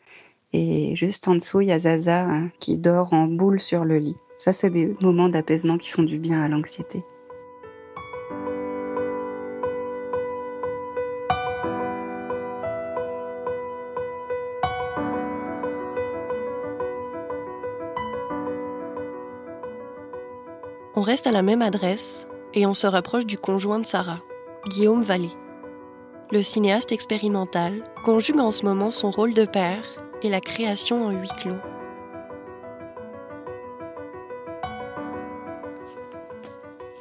Et 0.52 0.96
juste 0.96 1.28
en 1.28 1.34
dessous, 1.34 1.60
il 1.60 1.68
y 1.68 1.72
a 1.72 1.78
Zaza 1.78 2.26
qui 2.58 2.78
dort 2.78 3.12
en 3.12 3.26
boule 3.26 3.60
sur 3.60 3.84
le 3.84 3.98
lit. 3.98 4.16
Ça, 4.38 4.52
c'est 4.52 4.70
des 4.70 4.96
moments 5.00 5.28
d'apaisement 5.28 5.76
qui 5.76 5.90
font 5.90 6.02
du 6.02 6.18
bien 6.18 6.42
à 6.42 6.48
l'anxiété. 6.48 7.02
Reste 21.16 21.26
à 21.26 21.32
la 21.32 21.40
même 21.40 21.62
adresse 21.62 22.28
et 22.52 22.66
on 22.66 22.74
se 22.74 22.86
rapproche 22.86 23.24
du 23.24 23.38
conjoint 23.38 23.78
de 23.78 23.86
Sarah, 23.86 24.20
Guillaume 24.68 25.00
Vallée. 25.00 25.32
Le 26.30 26.42
cinéaste 26.42 26.92
expérimental 26.92 27.82
conjugue 28.04 28.38
en 28.38 28.50
ce 28.50 28.66
moment 28.66 28.90
son 28.90 29.10
rôle 29.10 29.32
de 29.32 29.46
père 29.46 29.82
et 30.22 30.28
la 30.28 30.42
création 30.42 31.06
en 31.06 31.10
huis 31.12 31.30
clos. 31.40 31.56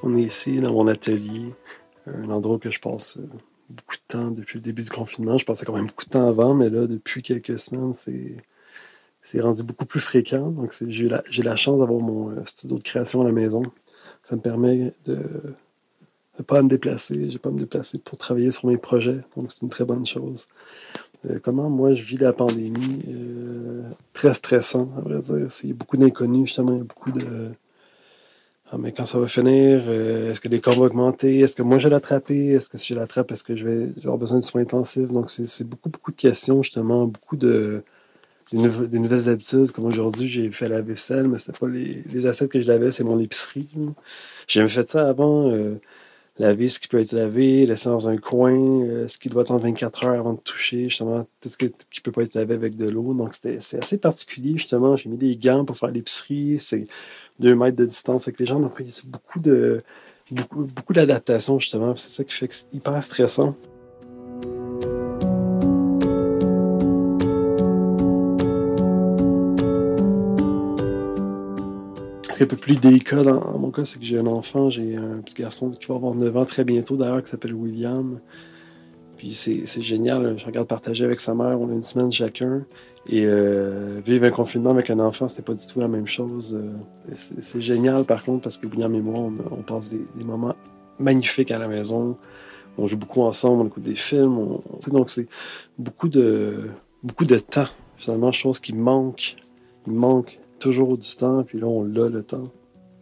On 0.02 0.16
est 0.16 0.22
ici 0.22 0.62
dans 0.62 0.72
mon 0.72 0.88
atelier, 0.88 1.52
un 2.08 2.30
endroit 2.30 2.58
que 2.58 2.72
je 2.72 2.80
passe 2.80 3.18
euh, 3.18 3.28
beaucoup 3.70 3.98
de 3.98 4.08
temps 4.08 4.32
depuis 4.32 4.60
le 4.60 4.62
début 4.62 4.84
du 4.84 4.92
confinement. 4.92 5.38
Je 5.38 5.44
passais 5.44 5.66
quand 5.66 5.74
même 5.74 5.88
beaucoup 5.88 6.06
de 6.06 6.12
temps 6.12 6.26
avant, 6.26 6.54
mais 6.54 6.70
là, 6.70 6.88
depuis 6.88 7.22
quelques 7.22 7.60
semaines, 7.60 7.94
c'est 7.94 8.38
c'est 9.22 9.42
rendu 9.42 9.64
beaucoup 9.64 9.86
plus 9.86 10.00
fréquent. 10.00 10.52
Donc, 10.52 10.74
j'ai 10.88 11.08
la, 11.08 11.24
la, 11.44 11.56
chance 11.56 11.80
d'avoir 11.80 12.00
mon 12.00 12.30
euh, 12.30 12.46
studio 12.46 12.78
de 12.78 12.84
création 12.84 13.22
à 13.22 13.26
la 13.26 13.32
maison. 13.32 13.64
Ça 14.26 14.36
me 14.36 14.42
permet 14.42 14.92
de 15.06 15.18
ne 16.38 16.44
pas 16.44 16.62
me 16.62 16.68
déplacer. 16.68 17.30
Je 17.30 17.38
pas 17.38 17.50
à 17.50 17.52
me 17.52 17.60
déplacer 17.60 18.00
pour 18.00 18.18
travailler 18.18 18.52
sur 18.52 18.68
mes 18.68 18.78
projets. 18.78 19.22
Donc, 19.38 19.52
c'est 19.52 19.62
une 19.62 19.70
très 19.70 19.86
bonne 19.86 20.06
chose. 20.06 20.48
Euh, 21.30 21.40
comment 21.42 21.70
moi 21.70 21.94
je 21.94 22.04
vis 22.04 22.18
la 22.18 22.34
pandémie? 22.34 23.04
Très 24.14 24.34
stressant, 24.34 24.90
à 24.98 25.02
vrai 25.02 25.20
dire. 25.20 25.48
Il 25.64 25.70
y 25.70 25.72
a 25.72 25.76
beaucoup 25.76 25.98
d'inconnus, 25.98 26.48
justement. 26.48 26.74
Il 26.74 26.80
y 26.80 26.82
a 26.82 26.86
beaucoup 26.86 27.12
de 27.12 27.52
ah, 28.72 28.78
mais 28.80 28.92
quand 28.92 29.06
ça 29.06 29.20
va 29.20 29.28
finir, 29.28 29.84
euh, 29.88 30.32
est-ce 30.32 30.42
que 30.42 30.48
les 30.48 30.60
corps 30.60 30.74
vont 30.74 30.86
augmenter? 30.86 31.40
Est-ce 31.42 31.56
que 31.56 31.62
moi 31.62 31.78
je 31.78 31.88
vais 31.88 31.92
l'attraper? 31.94 32.48
Est-ce 32.54 32.68
que 32.68 32.78
si 32.80 32.94
je 32.94 33.00
l'attrape, 33.00 33.32
est-ce 33.32 33.44
que 33.44 33.56
je 33.56 33.64
vais 33.68 33.90
avoir 34.00 34.18
besoin 34.18 34.40
de 34.40 34.44
soins 34.44 34.62
intensifs? 34.62 35.08
Donc, 35.08 35.30
c'est 35.30 35.64
beaucoup, 35.68 35.90
beaucoup 35.90 36.12
de 36.12 36.18
questions, 36.18 36.64
justement, 36.64 37.06
beaucoup 37.06 37.38
de 37.38 37.84
des, 38.52 39.00
nouvelles 39.00 39.30
habitudes. 39.30 39.72
Comme 39.72 39.86
aujourd'hui, 39.86 40.28
j'ai 40.28 40.52
fait 40.52 40.70
la 40.70 40.82
vaisselle, 40.82 41.28
mais 41.28 41.38
c'était 41.38 41.58
pas 41.58 41.68
les, 41.68 42.04
les 42.08 42.26
assiettes 42.26 42.52
que 42.52 42.62
je 42.62 42.68
lavais, 42.68 42.92
c'est 42.92 43.04
mon 43.04 43.20
épicerie. 43.20 43.70
J'ai 44.48 44.60
jamais 44.60 44.70
fait 44.70 44.90
ça 44.90 45.08
avant. 45.08 45.52
Euh, 45.52 45.80
laver 46.38 46.68
ce 46.68 46.80
qui 46.80 46.88
peut 46.88 47.00
être 47.00 47.14
lavé, 47.14 47.66
laisser 47.66 47.90
dans 47.90 48.10
un 48.10 48.18
coin, 48.18 48.54
euh, 48.54 49.08
ce 49.08 49.18
qui 49.18 49.30
doit 49.30 49.44
attendre 49.44 49.62
24 49.62 50.06
heures 50.06 50.20
avant 50.20 50.34
de 50.34 50.40
toucher, 50.40 50.90
justement, 50.90 51.26
tout 51.40 51.50
ce 51.50 51.58
qui, 51.58 51.72
qui 51.90 52.02
peut 52.02 52.12
pas 52.12 52.24
être 52.24 52.36
lavé 52.36 52.54
avec 52.56 52.76
de 52.76 52.90
l'eau. 52.90 53.14
Donc, 53.14 53.36
c'est 53.36 53.78
assez 53.78 53.98
particulier, 53.98 54.58
justement. 54.58 54.96
J'ai 54.98 55.10
mis 55.10 55.18
des 55.18 55.38
gants 55.38 55.64
pour 55.66 55.78
faire 55.78 55.92
l'épicerie. 55.92 56.58
C'est 56.60 56.88
deux 57.40 57.56
mètres 57.56 57.78
de 57.78 57.86
distance 57.86 58.28
avec 58.28 58.40
les 58.40 58.46
gens. 58.46 58.60
Donc, 58.60 58.74
il 58.80 58.88
y 58.88 58.90
a 58.90 59.02
beaucoup 59.06 59.40
de 59.40 59.82
beaucoup, 60.32 60.66
beaucoup 60.66 60.94
d'adaptation, 60.94 61.60
justement. 61.60 61.96
C'est 61.96 62.10
ça 62.10 62.24
qui 62.24 62.34
fait 62.36 62.48
que 62.48 62.56
c'est 62.56 62.74
hyper 62.74 63.02
stressant. 63.04 63.56
Ce 72.36 72.40
qui 72.40 72.44
est 72.44 72.48
un 72.48 72.50
peu 72.50 72.58
plus 72.58 72.76
délicat 72.76 73.24
dans, 73.24 73.58
mon 73.58 73.72
cas, 73.72 73.86
c'est 73.86 73.98
que 73.98 74.04
j'ai 74.04 74.20
un 74.20 74.28
enfant, 74.28 74.70
j'ai 74.70 74.98
un 74.98 75.22
petit 75.22 75.42
garçon 75.42 75.70
qui 75.70 75.88
va 75.88 75.96
avoir 75.96 76.16
9 76.16 76.36
ans 76.36 76.44
très 76.44 76.66
bientôt 76.66 76.98
d'ailleurs, 76.98 77.24
qui 77.24 77.32
s'appelle 77.32 77.54
William. 77.54 78.20
Puis 79.16 79.34
c'est 79.34 79.82
génial, 79.82 80.38
je 80.38 80.46
regarde 80.46 80.68
partager 80.68 81.06
avec 81.06 81.22
sa 81.22 81.34
mère, 81.34 81.58
on 81.62 81.70
a 81.70 81.72
une 81.72 81.82
semaine 81.82 82.12
chacun. 82.12 82.66
Et 83.08 83.24
euh, 83.26 84.02
vivre 84.06 84.26
un 84.26 84.32
confinement 84.32 84.72
avec 84.72 84.90
un 84.90 85.00
enfant, 85.00 85.30
c'était 85.30 85.44
pas 85.44 85.54
du 85.54 85.66
tout 85.66 85.80
la 85.80 85.88
même 85.88 86.08
chose. 86.08 86.60
Euh, 86.62 87.14
c'est 87.14 87.62
génial 87.62 88.04
par 88.04 88.22
contre 88.22 88.44
parce 88.44 88.58
que 88.58 88.68
William 88.68 88.94
et 88.94 89.02
moi, 89.02 89.32
on, 89.52 89.62
passe 89.62 89.92
des, 89.92 90.24
moments 90.26 90.56
magnifiques 91.00 91.52
à 91.52 91.58
la 91.58 91.70
maison. 91.70 92.18
On 92.78 92.86
joue 92.86 92.98
beaucoup 92.98 93.22
ensemble, 93.22 93.62
on 93.62 93.68
écoute 93.68 93.84
des 93.84 93.96
films. 93.96 94.38
On, 94.38 94.62
donc 94.90 95.10
c'est 95.10 95.30
beaucoup 95.78 96.10
de, 96.10 96.68
beaucoup 97.02 97.24
de 97.24 97.38
temps, 97.38 97.70
finalement, 97.96 98.34
chose 98.34 98.60
qui 98.60 98.74
manque. 98.74 99.38
Il 99.88 99.94
manque 99.94 100.38
toujours 100.60 100.98
du 100.98 101.16
temps, 101.16 101.44
puis 101.44 101.60
là, 101.60 101.68
on 101.68 101.84
l'a 101.84 102.10
le 102.10 102.24
temps 102.24 102.52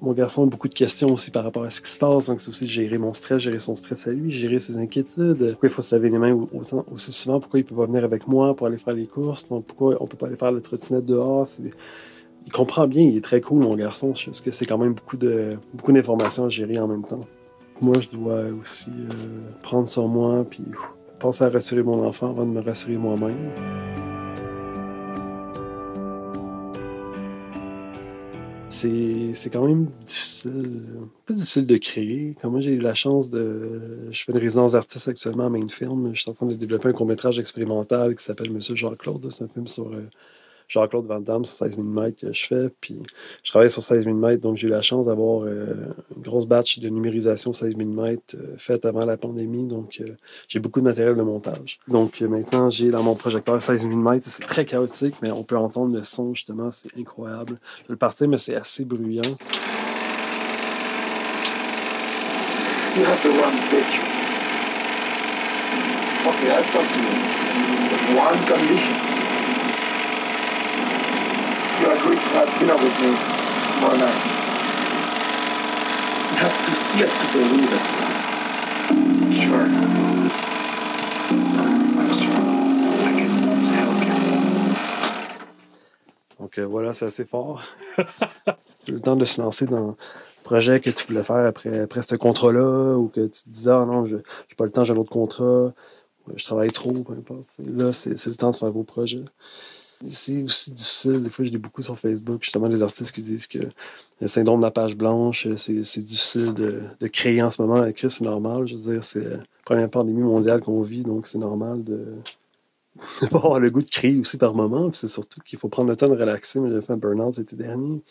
mon 0.03 0.11
garçon 0.11 0.43
a 0.43 0.45
beaucoup 0.47 0.67
de 0.67 0.73
questions 0.73 1.13
aussi 1.13 1.31
par 1.31 1.45
rapport 1.45 1.63
à 1.63 1.69
ce 1.69 1.81
qui 1.81 1.89
se 1.89 1.97
passe. 1.97 2.27
Donc, 2.27 2.41
c'est 2.41 2.49
aussi 2.49 2.67
gérer 2.67 2.97
mon 2.97 3.13
stress, 3.13 3.41
gérer 3.41 3.59
son 3.59 3.73
stress 3.73 4.05
à 4.05 4.11
lui, 4.11 4.31
gérer 4.31 4.59
ses 4.59 4.77
inquiétudes. 4.77 5.51
Pourquoi 5.51 5.69
il 5.69 5.71
faut 5.71 5.81
se 5.81 5.95
laver 5.95 6.09
les 6.09 6.17
mains 6.17 6.37
autant, 6.53 6.85
aussi 6.93 7.13
souvent? 7.13 7.39
Pourquoi 7.39 7.61
il 7.61 7.63
peut 7.63 7.75
pas 7.75 7.85
venir 7.85 8.03
avec 8.03 8.27
moi 8.27 8.53
pour 8.53 8.67
aller 8.67 8.77
faire 8.77 8.93
les 8.93 9.05
courses? 9.05 9.47
Donc, 9.47 9.65
pourquoi 9.65 9.95
on 10.01 10.05
peut 10.05 10.17
pas 10.17 10.27
aller 10.27 10.35
faire 10.35 10.51
le 10.51 10.61
trottinette 10.61 11.05
dehors? 11.05 11.47
Il 12.45 12.51
comprend 12.51 12.85
bien, 12.85 13.03
il 13.03 13.15
est 13.15 13.23
très 13.23 13.39
cool, 13.39 13.63
mon 13.63 13.75
garçon. 13.75 14.11
Parce 14.25 14.41
que 14.41 14.51
c'est 14.51 14.65
quand 14.65 14.77
même 14.77 14.93
beaucoup 14.93 15.17
beaucoup 15.73 15.93
d'informations 15.93 16.45
à 16.45 16.49
gérer 16.49 16.77
en 16.79 16.87
même 16.89 17.05
temps. 17.05 17.25
Moi, 17.79 17.95
je 18.01 18.09
dois 18.09 18.43
aussi 18.59 18.91
euh, 18.91 19.39
prendre 19.61 19.87
sur 19.87 20.09
moi, 20.09 20.45
puis 20.49 20.63
penser 21.19 21.45
à 21.45 21.49
rassurer 21.49 21.81
mon 21.81 22.05
enfant 22.05 22.29
avant 22.29 22.45
de 22.45 22.51
me 22.51 22.61
rassurer 22.61 22.97
moi-même. 22.97 24.12
C'est 28.73 29.49
quand 29.51 29.67
même 29.67 29.87
difficile, 30.03 30.83
un 31.01 31.09
peu 31.25 31.33
difficile 31.33 31.67
de 31.67 31.77
créer. 31.77 32.35
Comme 32.41 32.53
moi, 32.53 32.61
j'ai 32.61 32.71
eu 32.71 32.79
la 32.79 32.95
chance 32.95 33.29
de. 33.29 34.09
Je 34.11 34.23
fais 34.23 34.31
une 34.31 34.39
résidence 34.39 34.71
d'artiste 34.73 35.07
actuellement 35.07 35.45
à 35.45 35.49
Mainfilm. 35.49 36.13
Je 36.13 36.21
suis 36.21 36.31
en 36.31 36.33
train 36.33 36.47
de 36.47 36.55
développer 36.55 36.89
un 36.89 36.93
court-métrage 36.93 37.39
expérimental 37.39 38.15
qui 38.15 38.23
s'appelle 38.25 38.51
Monsieur 38.51 38.75
Jean-Claude. 38.75 39.31
C'est 39.31 39.43
un 39.43 39.47
film 39.47 39.67
sur 39.67 39.87
euh, 39.87 40.09
Jean-Claude 40.67 41.05
Van 41.05 41.19
Damme 41.19 41.45
sur 41.45 41.55
16 41.55 41.75
000 41.75 41.83
mètres 41.87 42.21
que 42.21 42.33
je 42.33 42.45
fais. 42.45 42.69
Puis 42.81 42.99
je 43.43 43.51
travaille 43.51 43.69
sur 43.69 43.83
16 43.83 44.05
000 44.05 44.15
mètres, 44.15 44.41
donc 44.41 44.57
j'ai 44.57 44.67
eu 44.67 44.69
la 44.69 44.81
chance 44.81 45.05
d'avoir 45.05 45.43
euh, 45.43 45.93
une 46.15 46.23
grosse 46.23 46.45
batch 46.45 46.79
de 46.79 46.89
numérisation 46.89 47.53
16 47.53 47.75
000 47.77 47.89
mètres 47.89 48.35
euh, 48.35 48.55
faite 48.57 48.85
avant 48.85 49.05
la 49.05 49.17
pandémie. 49.17 49.67
Donc 49.67 49.99
euh, 50.01 50.15
j'ai 50.47 50.59
beaucoup 50.59 50.79
de 50.79 50.85
matériel 50.85 51.15
de 51.15 51.21
montage. 51.21 51.79
Donc 51.87 52.21
maintenant, 52.21 52.69
j'ai 52.69 52.89
dans 52.89 53.03
mon 53.03 53.15
projecteur 53.15 53.61
16 53.61 53.81
000 53.81 53.95
mètres. 53.95 54.25
C'est 54.27 54.45
très 54.45 54.65
chaotique, 54.65 55.15
mais 55.21 55.31
on 55.31 55.43
peut 55.43 55.57
entendre 55.57 55.95
le 55.95 56.03
son 56.03 56.33
justement. 56.33 56.71
C'est 56.71 56.89
incroyable. 56.97 57.59
Je 57.83 57.87
vais 57.87 57.93
le 57.93 57.97
partir, 57.97 58.27
mais 58.27 58.37
c'est 58.37 58.55
assez 58.55 58.85
bruyant. 58.85 59.21
Condition. 68.47 69.12
Sure. 79.31 79.67
Donc 86.39 86.59
voilà, 86.59 86.93
c'est 86.93 87.05
assez 87.05 87.25
fort. 87.25 87.63
le 88.87 88.99
temps 88.99 89.15
de 89.15 89.25
se 89.25 89.39
lancer 89.39 89.65
dans 89.65 89.87
le 89.87 89.93
projet 90.43 90.79
que 90.79 90.89
tu 90.89 91.05
voulais 91.05 91.23
faire 91.23 91.45
après, 91.45 91.81
après 91.81 92.01
ce 92.01 92.15
contrat-là, 92.15 92.95
ou 92.95 93.09
que 93.09 93.27
tu 93.27 93.43
te 93.43 93.49
disais, 93.49 93.71
ah 93.71 93.85
non, 93.85 94.05
je 94.05 94.15
n'ai 94.15 94.23
pas 94.57 94.65
le 94.65 94.71
temps, 94.71 94.83
j'ai 94.83 94.93
un 94.93 94.97
autre 94.97 95.11
contrat, 95.11 95.71
je 96.35 96.43
travaille 96.43 96.71
trop, 96.71 96.91
peu 96.91 97.13
importe. 97.13 97.59
Là, 97.59 97.93
c'est 97.93 98.25
le 98.25 98.35
temps 98.35 98.51
de 98.51 98.55
faire 98.55 98.71
vos 98.71 98.83
projets 98.83 99.23
c'est 100.03 100.43
aussi 100.43 100.71
difficile. 100.71 101.21
Des 101.21 101.29
fois, 101.29 101.45
je 101.45 101.51
lis 101.51 101.57
beaucoup 101.57 101.81
sur 101.81 101.97
Facebook, 101.97 102.43
justement, 102.43 102.67
des 102.67 102.83
artistes 102.83 103.13
qui 103.13 103.21
disent 103.21 103.47
que 103.47 103.59
le 104.21 104.27
syndrome 104.27 104.59
de 104.59 104.65
la 104.65 104.71
page 104.71 104.95
blanche, 104.95 105.47
c'est 105.55 105.73
difficile 105.73 106.53
de, 106.53 107.07
créer 107.07 107.41
en 107.41 107.49
ce 107.49 107.61
moment. 107.61 107.85
Écrire, 107.85 108.11
c'est 108.11 108.23
normal. 108.23 108.67
Je 108.67 108.75
veux 108.75 108.93
dire, 108.93 109.03
c'est 109.03 109.23
la 109.23 109.37
première 109.65 109.89
pandémie 109.89 110.21
mondiale 110.21 110.61
qu'on 110.61 110.81
vit, 110.81 111.03
donc 111.03 111.27
c'est 111.27 111.37
normal 111.37 111.83
de, 111.83 112.05
pas 113.31 113.37
avoir 113.37 113.59
le 113.59 113.69
goût 113.69 113.81
de 113.81 113.89
créer 113.89 114.19
aussi 114.19 114.37
par 114.37 114.53
moment. 114.53 114.91
c'est 114.93 115.07
surtout 115.07 115.41
qu'il 115.41 115.57
faut 115.57 115.69
prendre 115.69 115.89
le 115.89 115.95
temps 115.95 116.07
de 116.07 116.17
relaxer. 116.17 116.59
Mais 116.59 116.69
j'ai 116.71 116.81
fait 116.81 116.93
un 116.93 116.97
burn-out 116.97 117.37
l'été 117.37 117.55
dernier. 117.55 118.01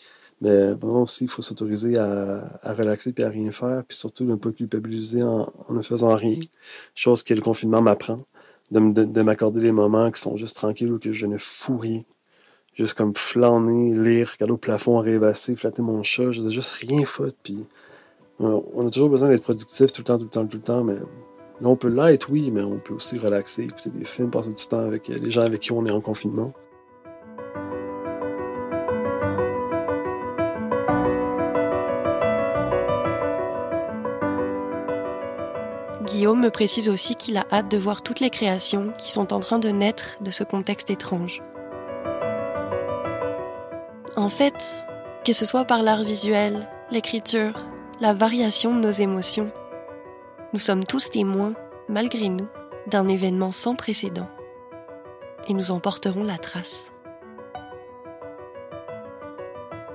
Mais 0.41 0.73
bon, 0.73 1.03
aussi, 1.03 1.25
il 1.25 1.29
faut 1.29 1.41
s'autoriser 1.41 1.97
à, 1.97 2.49
relaxer 2.63 3.13
puis 3.13 3.23
à 3.23 3.29
rien 3.29 3.51
faire. 3.51 3.83
Puis 3.87 3.97
surtout, 3.97 4.25
ne 4.25 4.35
pas 4.35 4.51
culpabiliser 4.51 5.23
en 5.23 5.51
ne 5.69 5.81
faisant 5.81 6.15
rien. 6.15 6.39
Chose 6.95 7.23
que 7.23 7.33
le 7.33 7.41
confinement 7.41 7.81
m'apprend 7.81 8.25
de, 8.79 9.21
m'accorder 9.21 9.61
des 9.61 9.71
moments 9.71 10.11
qui 10.11 10.21
sont 10.21 10.37
juste 10.37 10.55
tranquilles 10.55 10.91
ou 10.91 10.99
que 10.99 11.13
je 11.13 11.25
ne 11.25 11.37
fous. 11.37 12.03
Juste 12.73 12.95
comme 12.95 13.13
flâner, 13.13 13.93
lire, 13.93 14.31
regarder 14.33 14.53
au 14.53 14.57
plafond, 14.57 14.99
rêvasser, 14.99 15.55
flatter 15.55 15.83
mon 15.83 16.01
chat, 16.01 16.31
je 16.31 16.49
juste 16.49 16.71
rien 16.71 17.05
foutre. 17.05 17.37
Puis 17.43 17.65
on 18.39 18.87
a 18.87 18.89
toujours 18.89 19.09
besoin 19.09 19.29
d'être 19.29 19.43
productif 19.43 19.91
tout 19.93 20.01
le 20.01 20.05
temps, 20.05 20.17
tout 20.17 20.23
le 20.23 20.29
temps, 20.29 20.47
tout 20.47 20.57
le 20.57 20.63
temps, 20.63 20.83
mais 20.83 20.95
on 21.61 21.75
peut 21.75 21.87
l'être, 21.87 22.29
oui, 22.31 22.49
mais 22.51 22.63
on 22.63 22.79
peut 22.79 22.95
aussi 22.95 23.19
relaxer, 23.19 23.63
écouter 23.63 23.91
des 23.91 24.05
films, 24.05 24.31
passer 24.31 24.49
du 24.49 24.67
temps 24.67 24.85
avec 24.85 25.07
les 25.07 25.31
gens 25.31 25.43
avec 25.43 25.61
qui 25.61 25.71
on 25.71 25.85
est 25.85 25.91
en 25.91 26.01
confinement. 26.01 26.51
Guillaume 36.13 36.41
me 36.41 36.51
précise 36.51 36.89
aussi 36.89 37.15
qu'il 37.15 37.37
a 37.37 37.47
hâte 37.51 37.71
de 37.71 37.77
voir 37.79 38.03
toutes 38.03 38.19
les 38.19 38.29
créations 38.29 38.93
qui 38.99 39.11
sont 39.11 39.33
en 39.33 39.39
train 39.39 39.57
de 39.57 39.69
naître 39.69 40.17
de 40.21 40.29
ce 40.29 40.43
contexte 40.43 40.91
étrange. 40.91 41.41
En 44.15 44.29
fait, 44.29 44.85
que 45.25 45.33
ce 45.33 45.43
soit 45.43 45.65
par 45.65 45.81
l'art 45.81 46.03
visuel, 46.03 46.69
l'écriture, 46.91 47.53
la 47.99 48.13
variation 48.13 48.75
de 48.75 48.79
nos 48.79 48.91
émotions, 48.91 49.47
nous 50.53 50.59
sommes 50.59 50.83
tous 50.83 51.09
témoins, 51.09 51.55
malgré 51.89 52.29
nous, 52.29 52.47
d'un 52.85 53.07
événement 53.07 53.51
sans 53.51 53.73
précédent. 53.73 54.29
Et 55.47 55.55
nous 55.55 55.71
en 55.71 55.79
porterons 55.79 56.23
la 56.23 56.37
trace. 56.37 56.91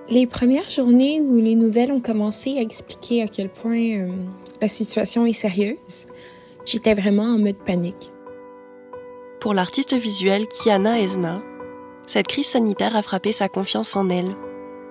Les 0.08 0.26
premières 0.26 0.68
journées 0.68 1.20
où 1.20 1.36
les 1.36 1.54
nouvelles 1.54 1.92
ont 1.92 2.00
commencé 2.00 2.58
à 2.58 2.62
expliquer 2.62 3.22
à 3.22 3.28
quel 3.28 3.50
point 3.50 4.00
euh, 4.00 4.08
la 4.60 4.68
situation 4.68 5.26
est 5.26 5.32
sérieuse, 5.32 6.06
j'étais 6.64 6.94
vraiment 6.94 7.24
en 7.24 7.38
mode 7.38 7.58
panique. 7.58 8.10
Pour 9.40 9.54
l'artiste 9.54 9.94
visuelle 9.94 10.46
Kiana 10.48 11.00
Ezna, 11.00 11.42
cette 12.06 12.26
crise 12.26 12.46
sanitaire 12.46 12.96
a 12.96 13.02
frappé 13.02 13.32
sa 13.32 13.48
confiance 13.48 13.94
en 13.94 14.08
elle. 14.08 14.34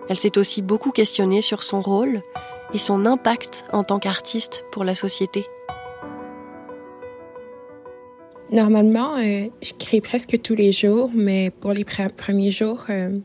Elle 0.09 0.17
s'est 0.17 0.38
aussi 0.38 0.62
beaucoup 0.62 0.91
questionnée 0.91 1.41
sur 1.41 1.63
son 1.63 1.81
rôle 1.81 2.21
et 2.74 2.79
son 2.79 3.05
impact 3.05 3.65
en 3.74 3.83
tant 3.83 4.00
qu'artiste 4.00 4.65
pour 4.71 4.83
la 4.83 4.95
société. 4.95 5.45
Normalement, 8.51 9.17
euh, 9.17 9.47
je 9.62 9.74
crée 9.77 10.00
presque 10.00 10.41
tous 10.41 10.55
les 10.55 10.71
jours, 10.71 11.12
mais 11.13 11.50
pour 11.50 11.74
les 11.74 11.83
premiers 11.83 12.51
jours 12.51 12.86
euh, 12.89 13.19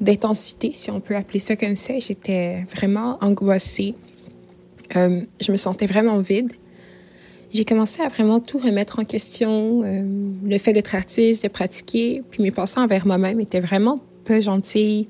d'intensité, 0.00 0.70
si 0.72 0.92
on 0.92 1.00
peut 1.00 1.16
appeler 1.16 1.40
ça 1.40 1.56
comme 1.56 1.74
ça, 1.74 1.98
j'étais 1.98 2.62
vraiment 2.72 3.18
angoissée. 3.20 3.96
Euh, 4.96 5.22
je 5.40 5.52
me 5.52 5.56
sentais 5.56 5.86
vraiment 5.86 6.16
vide. 6.18 6.52
J'ai 7.52 7.64
commencé 7.64 8.02
à 8.02 8.08
vraiment 8.08 8.40
tout 8.40 8.58
remettre 8.58 8.98
en 8.98 9.04
question. 9.04 9.82
le 9.82 10.58
fait 10.58 10.72
d'être 10.72 10.94
artiste, 10.96 11.44
de 11.44 11.48
pratiquer, 11.48 12.22
puis 12.30 12.42
mes 12.42 12.50
pensées 12.50 12.80
envers 12.80 13.06
moi-même 13.06 13.40
étaient 13.40 13.60
vraiment 13.60 14.00
peu 14.24 14.40
gentilles. 14.40 15.06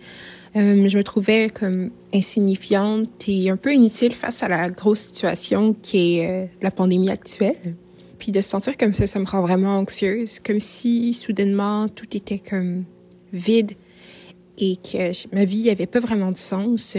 je 0.54 0.96
me 0.96 1.02
trouvais 1.02 1.48
comme 1.48 1.90
insignifiante 2.12 3.24
et 3.28 3.48
un 3.48 3.56
peu 3.56 3.72
inutile 3.72 4.12
face 4.12 4.42
à 4.42 4.48
la 4.48 4.68
grosse 4.68 5.00
situation 5.00 5.74
qui 5.80 6.18
est 6.18 6.50
la 6.60 6.70
pandémie 6.70 7.08
actuelle. 7.08 7.76
Puis 8.18 8.30
de 8.30 8.42
se 8.42 8.50
sentir 8.50 8.76
comme 8.76 8.92
ça, 8.92 9.06
ça 9.06 9.18
me 9.18 9.26
rend 9.26 9.40
vraiment 9.40 9.78
anxieuse, 9.78 10.38
comme 10.40 10.60
si 10.60 11.14
soudainement 11.14 11.88
tout 11.88 12.14
était 12.14 12.38
comme 12.38 12.84
vide 13.32 13.72
et 14.58 14.76
que 14.76 15.34
ma 15.34 15.44
vie 15.44 15.64
n'avait 15.64 15.86
pas 15.86 16.00
vraiment 16.00 16.30
de 16.30 16.38
sens. 16.38 16.96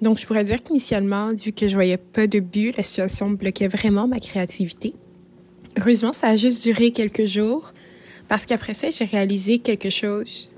Donc 0.00 0.18
je 0.18 0.26
pourrais 0.26 0.44
dire 0.44 0.62
qu'initialement, 0.62 1.34
vu 1.34 1.52
que 1.52 1.68
je 1.68 1.74
voyais 1.74 1.98
pas 1.98 2.26
de 2.26 2.40
but, 2.40 2.76
la 2.76 2.82
situation 2.82 3.30
bloquait 3.30 3.68
vraiment 3.68 4.08
ma 4.08 4.18
créativité. 4.18 4.94
Heureusement, 5.78 6.12
ça 6.12 6.28
a 6.28 6.36
juste 6.36 6.62
duré 6.62 6.90
quelques 6.90 7.26
jours 7.26 7.72
parce 8.28 8.46
qu'après 8.46 8.74
ça, 8.74 8.90
j'ai 8.90 9.04
réalisé 9.04 9.58
quelque 9.58 9.90
chose. 9.90 10.50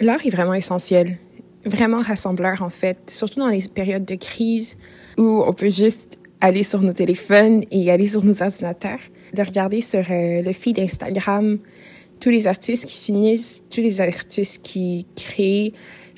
L'art 0.00 0.24
est 0.24 0.30
vraiment 0.30 0.54
essentiel, 0.54 1.18
vraiment 1.64 2.00
rassembleur 2.00 2.62
en 2.62 2.70
fait, 2.70 2.98
surtout 3.08 3.40
dans 3.40 3.48
les 3.48 3.66
périodes 3.72 4.04
de 4.04 4.14
crise 4.14 4.76
où 5.18 5.42
on 5.46 5.52
peut 5.52 5.70
juste 5.70 6.18
aller 6.40 6.62
sur 6.62 6.82
nos 6.82 6.92
téléphones 6.92 7.64
et 7.70 7.90
aller 7.90 8.06
sur 8.06 8.24
nos 8.24 8.42
ordinateurs 8.42 9.00
de 9.32 9.42
regarder 9.42 9.80
sur 9.80 10.04
euh, 10.10 10.42
le 10.42 10.52
feed 10.52 10.78
Instagram 10.78 11.58
tous 12.20 12.30
les 12.30 12.46
artistes 12.46 12.86
qui 12.86 12.96
s'unissent, 12.96 13.62
tous 13.70 13.80
les 13.80 14.00
artistes 14.00 14.62
qui 14.62 15.06
créent, 15.16 15.72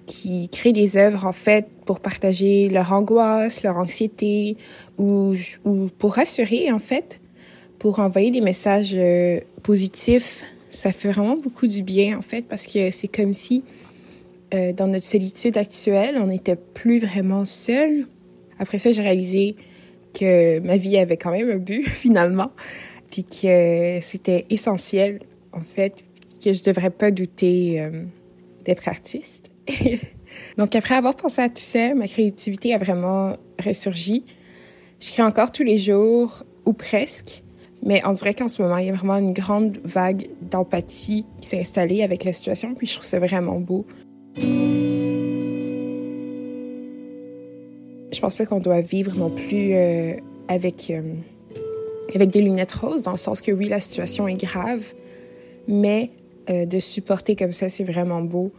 qui 0.06 0.48
créent 0.48 0.72
des 0.72 0.96
œuvres 0.96 1.26
en 1.26 1.32
fait 1.32 1.68
pour 1.86 2.00
partager 2.00 2.68
leur 2.68 2.92
angoisse, 2.92 3.62
leur 3.62 3.78
anxiété 3.78 4.56
ou, 4.98 5.32
ou 5.64 5.88
pour 5.98 6.14
rassurer 6.14 6.70
en 6.70 6.78
fait, 6.78 7.20
pour 7.78 8.00
envoyer 8.00 8.30
des 8.30 8.42
messages 8.42 8.94
euh, 8.94 9.40
positifs. 9.62 10.44
Ça 10.68 10.92
fait 10.92 11.10
vraiment 11.10 11.36
beaucoup 11.36 11.66
du 11.66 11.82
bien 11.82 12.18
en 12.18 12.22
fait 12.22 12.46
parce 12.46 12.66
que 12.66 12.90
c'est 12.90 13.08
comme 13.08 13.32
si 13.32 13.64
euh, 14.52 14.72
dans 14.72 14.88
notre 14.88 15.06
solitude 15.06 15.56
actuelle, 15.56 16.16
on 16.20 16.26
n'était 16.26 16.56
plus 16.56 16.98
vraiment 16.98 17.44
seul. 17.44 18.06
Après 18.58 18.78
ça, 18.78 18.90
j'ai 18.90 19.02
réalisé 19.02 19.56
que 20.12 20.60
ma 20.60 20.76
vie 20.76 20.98
avait 20.98 21.16
quand 21.16 21.30
même 21.30 21.48
un 21.48 21.56
but 21.56 21.82
finalement 21.88 22.50
puis 23.10 23.24
que 23.24 23.98
c'était 24.02 24.46
essentiel, 24.50 25.20
en 25.52 25.60
fait, 25.60 25.94
que 26.44 26.52
je 26.52 26.62
devrais 26.62 26.90
pas 26.90 27.10
douter 27.10 27.80
euh, 27.80 28.02
d'être 28.64 28.88
artiste. 28.88 29.50
Donc, 30.56 30.74
après 30.74 30.94
avoir 30.94 31.14
pensé 31.14 31.42
à 31.42 31.48
tout 31.48 31.54
ça, 31.56 31.94
ma 31.94 32.08
créativité 32.08 32.74
a 32.74 32.78
vraiment 32.78 33.36
ressurgi. 33.64 34.24
Je 35.00 35.10
crée 35.12 35.22
encore 35.22 35.52
tous 35.52 35.62
les 35.62 35.78
jours, 35.78 36.44
ou 36.64 36.72
presque, 36.72 37.42
mais 37.82 38.02
on 38.04 38.12
dirait 38.12 38.34
qu'en 38.34 38.48
ce 38.48 38.60
moment, 38.62 38.78
il 38.78 38.86
y 38.86 38.90
a 38.90 38.92
vraiment 38.92 39.16
une 39.16 39.32
grande 39.32 39.78
vague 39.84 40.28
d'empathie 40.42 41.24
qui 41.40 41.48
s'est 41.48 41.60
installée 41.60 42.02
avec 42.02 42.24
la 42.24 42.32
situation, 42.32 42.74
puis 42.74 42.86
je 42.86 42.94
trouve 42.94 43.04
ça 43.04 43.18
vraiment 43.18 43.60
beau. 43.60 43.86
Je 48.12 48.20
pense 48.20 48.36
pas 48.36 48.46
qu'on 48.46 48.60
doit 48.60 48.80
vivre 48.80 49.16
non 49.16 49.30
plus 49.30 49.74
euh, 49.74 50.14
avec... 50.48 50.90
Euh, 50.90 51.02
avec 52.14 52.30
des 52.30 52.40
lunettes 52.40 52.72
roses, 52.72 53.02
dans 53.02 53.10
le 53.10 53.16
sens 53.16 53.40
que 53.40 53.50
oui, 53.50 53.68
la 53.68 53.80
situation 53.80 54.28
est 54.28 54.40
grave, 54.40 54.94
mais 55.66 56.10
euh, 56.48 56.64
de 56.64 56.78
supporter 56.78 57.34
comme 57.34 57.50
ça, 57.50 57.68
c'est 57.68 57.82
vraiment 57.82 58.22
beau. 58.22 58.52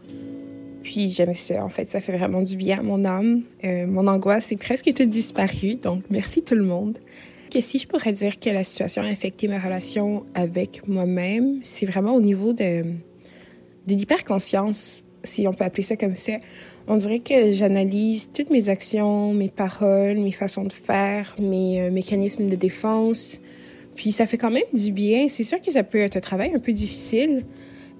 Puis 0.82 1.08
j'aime 1.08 1.34
ça, 1.34 1.64
en 1.64 1.68
fait, 1.68 1.84
ça 1.84 2.00
fait 2.00 2.16
vraiment 2.16 2.42
du 2.42 2.56
bien 2.56 2.78
à 2.78 2.82
mon 2.82 3.04
âme. 3.04 3.42
Euh, 3.64 3.86
mon 3.86 4.06
angoisse 4.06 4.52
est 4.52 4.56
presque 4.56 4.92
toute 4.94 5.08
disparue, 5.08 5.74
donc 5.76 6.02
merci 6.10 6.42
tout 6.42 6.54
le 6.54 6.64
monde. 6.64 6.98
Que 7.50 7.60
si 7.60 7.78
je 7.78 7.88
pourrais 7.88 8.12
dire 8.12 8.38
que 8.38 8.50
la 8.50 8.62
situation 8.62 9.02
a 9.02 9.06
affecté 9.06 9.48
ma 9.48 9.58
relation 9.58 10.24
avec 10.34 10.86
moi-même, 10.86 11.60
c'est 11.62 11.86
vraiment 11.86 12.14
au 12.14 12.20
niveau 12.20 12.52
de, 12.52 12.82
de 13.86 13.94
l'hyperconscience, 13.94 15.04
si 15.22 15.48
on 15.48 15.52
peut 15.52 15.64
appeler 15.64 15.82
ça 15.82 15.96
comme 15.96 16.14
ça. 16.14 16.34
On 16.86 16.96
dirait 16.96 17.20
que 17.20 17.52
j'analyse 17.52 18.30
toutes 18.32 18.50
mes 18.50 18.68
actions, 18.68 19.34
mes 19.34 19.48
paroles, 19.48 20.18
mes 20.18 20.32
façons 20.32 20.64
de 20.64 20.72
faire, 20.72 21.34
mes 21.40 21.82
euh, 21.82 21.90
mécanismes 21.90 22.48
de 22.48 22.56
défense. 22.56 23.40
Puis 23.94 24.12
ça 24.12 24.26
fait 24.26 24.38
quand 24.38 24.50
même 24.50 24.62
du 24.72 24.92
bien. 24.92 25.28
C'est 25.28 25.44
sûr 25.44 25.60
que 25.60 25.70
ça 25.72 25.82
peut 25.82 25.98
être 25.98 26.16
un 26.16 26.20
travail 26.20 26.52
un 26.54 26.60
peu 26.60 26.72
difficile 26.72 27.44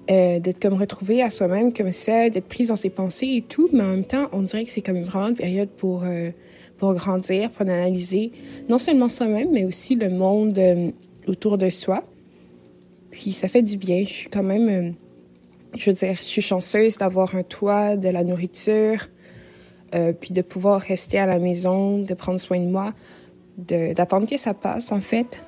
euh, 0.09 0.39
d'être 0.39 0.59
comme 0.59 0.73
retrouvé 0.73 1.21
à 1.21 1.29
soi-même 1.29 1.71
comme 1.71 1.91
ça, 1.91 2.29
d'être 2.29 2.47
prise 2.47 2.69
dans 2.69 2.75
ses 2.75 2.89
pensées 2.89 3.27
et 3.37 3.41
tout, 3.41 3.69
mais 3.71 3.83
en 3.83 3.89
même 3.89 4.05
temps, 4.05 4.27
on 4.31 4.41
dirait 4.41 4.63
que 4.63 4.71
c'est 4.71 4.81
comme 4.81 5.03
vraiment 5.03 5.29
une 5.29 5.35
période 5.35 5.69
pour 5.69 6.03
euh, 6.03 6.31
pour 6.77 6.93
grandir, 6.93 7.51
pour 7.51 7.61
analyser 7.61 8.31
non 8.69 8.77
seulement 8.77 9.09
soi-même, 9.09 9.51
mais 9.51 9.65
aussi 9.65 9.95
le 9.95 10.09
monde 10.09 10.57
euh, 10.57 10.91
autour 11.27 11.57
de 11.57 11.69
soi. 11.69 12.03
Puis 13.11 13.33
ça 13.33 13.47
fait 13.47 13.61
du 13.61 13.77
bien. 13.77 14.03
Je 14.03 14.13
suis 14.13 14.29
quand 14.29 14.43
même 14.43 14.95
je 15.75 15.91
veux 15.91 15.95
dire, 15.95 16.15
je 16.15 16.23
suis 16.23 16.41
chanceuse 16.41 16.97
d'avoir 16.97 17.35
un 17.35 17.43
toit, 17.43 17.95
de 17.95 18.09
la 18.09 18.23
nourriture, 18.23 19.07
puis 20.19 20.33
de 20.33 20.41
pouvoir 20.41 20.81
rester 20.81 21.19
à 21.19 21.27
la 21.27 21.37
maison, 21.37 21.99
de 21.99 22.13
prendre 22.15 22.39
soin 22.39 22.59
de 22.59 22.65
moi, 22.65 22.93
d'attendre 23.57 24.27
que 24.27 24.37
ça 24.37 24.55
passe, 24.55 24.91
en 24.91 24.99
fait. 24.99 25.39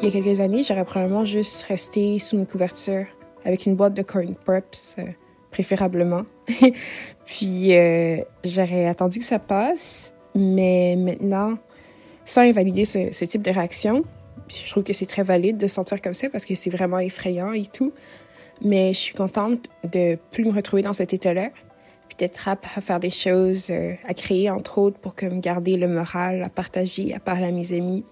Il 0.00 0.04
y 0.04 0.16
a 0.16 0.22
quelques 0.22 0.40
années, 0.40 0.62
j'aurais 0.62 0.84
probablement 0.84 1.24
juste 1.24 1.62
resté 1.64 2.20
sous 2.20 2.36
une 2.36 2.46
couverture 2.46 3.06
avec 3.44 3.66
une 3.66 3.74
boîte 3.74 3.94
de 3.94 4.02
corn 4.02 4.36
pops, 4.36 4.94
euh, 5.00 5.02
préférablement. 5.50 6.22
puis 7.24 7.76
euh, 7.76 8.18
j'aurais 8.44 8.86
attendu 8.86 9.18
que 9.18 9.24
ça 9.24 9.40
passe, 9.40 10.14
mais 10.36 10.94
maintenant, 10.94 11.58
sans 12.24 12.42
invalider 12.42 12.84
ce, 12.84 13.10
ce 13.10 13.24
type 13.24 13.42
de 13.42 13.50
réaction. 13.50 14.04
Je 14.48 14.70
trouve 14.70 14.84
que 14.84 14.92
c'est 14.92 15.06
très 15.06 15.24
valide 15.24 15.56
de 15.56 15.66
sentir 15.66 16.00
comme 16.00 16.14
ça 16.14 16.30
parce 16.30 16.44
que 16.44 16.54
c'est 16.54 16.70
vraiment 16.70 17.00
effrayant 17.00 17.52
et 17.52 17.66
tout. 17.66 17.92
Mais 18.62 18.92
je 18.92 18.98
suis 18.98 19.14
contente 19.14 19.68
de 19.82 20.16
plus 20.30 20.44
me 20.44 20.52
retrouver 20.52 20.82
dans 20.82 20.92
cet 20.92 21.12
état-là, 21.12 21.50
puis 22.08 22.16
d'être 22.16 22.46
apte 22.46 22.66
à 22.76 22.80
faire 22.80 23.00
des 23.00 23.10
choses, 23.10 23.70
euh, 23.70 23.94
à 24.06 24.14
créer 24.14 24.48
entre 24.48 24.78
autres 24.78 25.00
pour 25.00 25.16
que 25.16 25.26
me 25.26 25.40
garder 25.40 25.76
le 25.76 25.88
moral, 25.88 26.44
à 26.44 26.48
partager, 26.48 27.14
à 27.14 27.18
parler 27.18 27.46
à 27.46 27.50
mes 27.50 27.72
amis. 27.72 28.04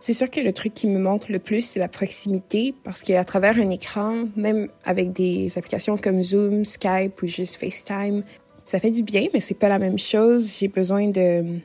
C'est 0.00 0.12
sûr 0.12 0.30
que 0.30 0.40
le 0.40 0.52
truc 0.52 0.74
qui 0.74 0.86
me 0.86 0.98
manque 0.98 1.28
le 1.28 1.40
plus, 1.40 1.62
c'est 1.62 1.80
la 1.80 1.88
proximité, 1.88 2.72
parce 2.84 3.02
qu'à 3.02 3.24
travers 3.24 3.58
un 3.58 3.70
écran, 3.70 4.26
même 4.36 4.68
avec 4.84 5.12
des 5.12 5.58
applications 5.58 5.96
comme 5.96 6.22
Zoom, 6.22 6.64
Skype 6.64 7.20
ou 7.20 7.26
juste 7.26 7.56
FaceTime, 7.56 8.22
ça 8.64 8.78
fait 8.78 8.90
du 8.90 9.02
bien, 9.02 9.26
mais 9.34 9.40
c'est 9.40 9.58
pas 9.58 9.68
la 9.68 9.78
même 9.78 9.98
chose. 9.98 10.56
J'ai 10.58 10.68
besoin 10.68 11.08
de, 11.08 11.58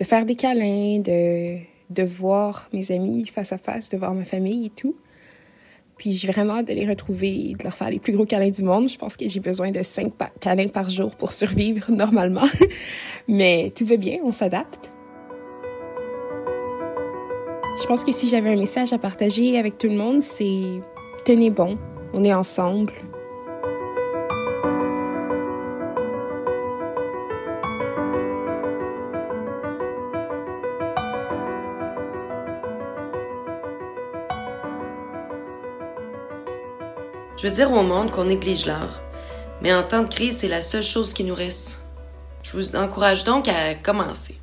de 0.00 0.04
faire 0.04 0.26
des 0.26 0.34
câlins, 0.34 0.98
de, 0.98 1.58
de 1.90 2.02
voir 2.02 2.68
mes 2.72 2.90
amis 2.90 3.26
face 3.26 3.52
à 3.52 3.58
face, 3.58 3.90
de 3.90 3.96
voir 3.96 4.12
ma 4.12 4.24
famille 4.24 4.66
et 4.66 4.70
tout. 4.70 4.96
Puis 5.98 6.12
j'ai 6.12 6.28
vraiment 6.28 6.54
hâte 6.54 6.68
de 6.68 6.72
les 6.72 6.86
retrouver 6.86 7.50
et 7.50 7.54
de 7.54 7.62
leur 7.62 7.74
faire 7.74 7.90
les 7.90 7.98
plus 7.98 8.12
gros 8.12 8.24
câlins 8.24 8.50
du 8.50 8.62
monde. 8.62 8.88
Je 8.88 8.96
pense 8.96 9.16
que 9.16 9.28
j'ai 9.28 9.40
besoin 9.40 9.70
de 9.70 9.82
cinq 9.82 10.12
câlins 10.40 10.68
par 10.68 10.90
jour 10.90 11.14
pour 11.16 11.32
survivre 11.32 11.90
normalement. 11.92 12.48
Mais 13.28 13.72
tout 13.76 13.84
va 13.84 13.96
bien, 13.96 14.18
on 14.24 14.32
s'adapte. 14.32 14.92
Je 17.80 17.86
pense 17.86 18.04
que 18.04 18.12
si 18.12 18.28
j'avais 18.28 18.50
un 18.50 18.56
message 18.56 18.92
à 18.92 18.98
partager 18.98 19.58
avec 19.58 19.78
tout 19.78 19.88
le 19.88 19.96
monde, 19.96 20.22
c'est 20.22 20.80
tenez 21.24 21.50
bon, 21.50 21.78
on 22.12 22.24
est 22.24 22.34
ensemble, 22.34 22.92
Je 37.38 37.46
veux 37.46 37.54
dire 37.54 37.70
au 37.70 37.84
monde 37.84 38.10
qu'on 38.10 38.24
néglige 38.24 38.66
l'art, 38.66 39.00
mais 39.62 39.72
en 39.72 39.84
temps 39.84 40.02
de 40.02 40.08
crise, 40.08 40.38
c'est 40.38 40.48
la 40.48 40.60
seule 40.60 40.82
chose 40.82 41.12
qui 41.12 41.22
nous 41.22 41.36
reste. 41.36 41.84
Je 42.42 42.56
vous 42.56 42.74
encourage 42.74 43.22
donc 43.22 43.46
à 43.46 43.76
commencer. 43.76 44.36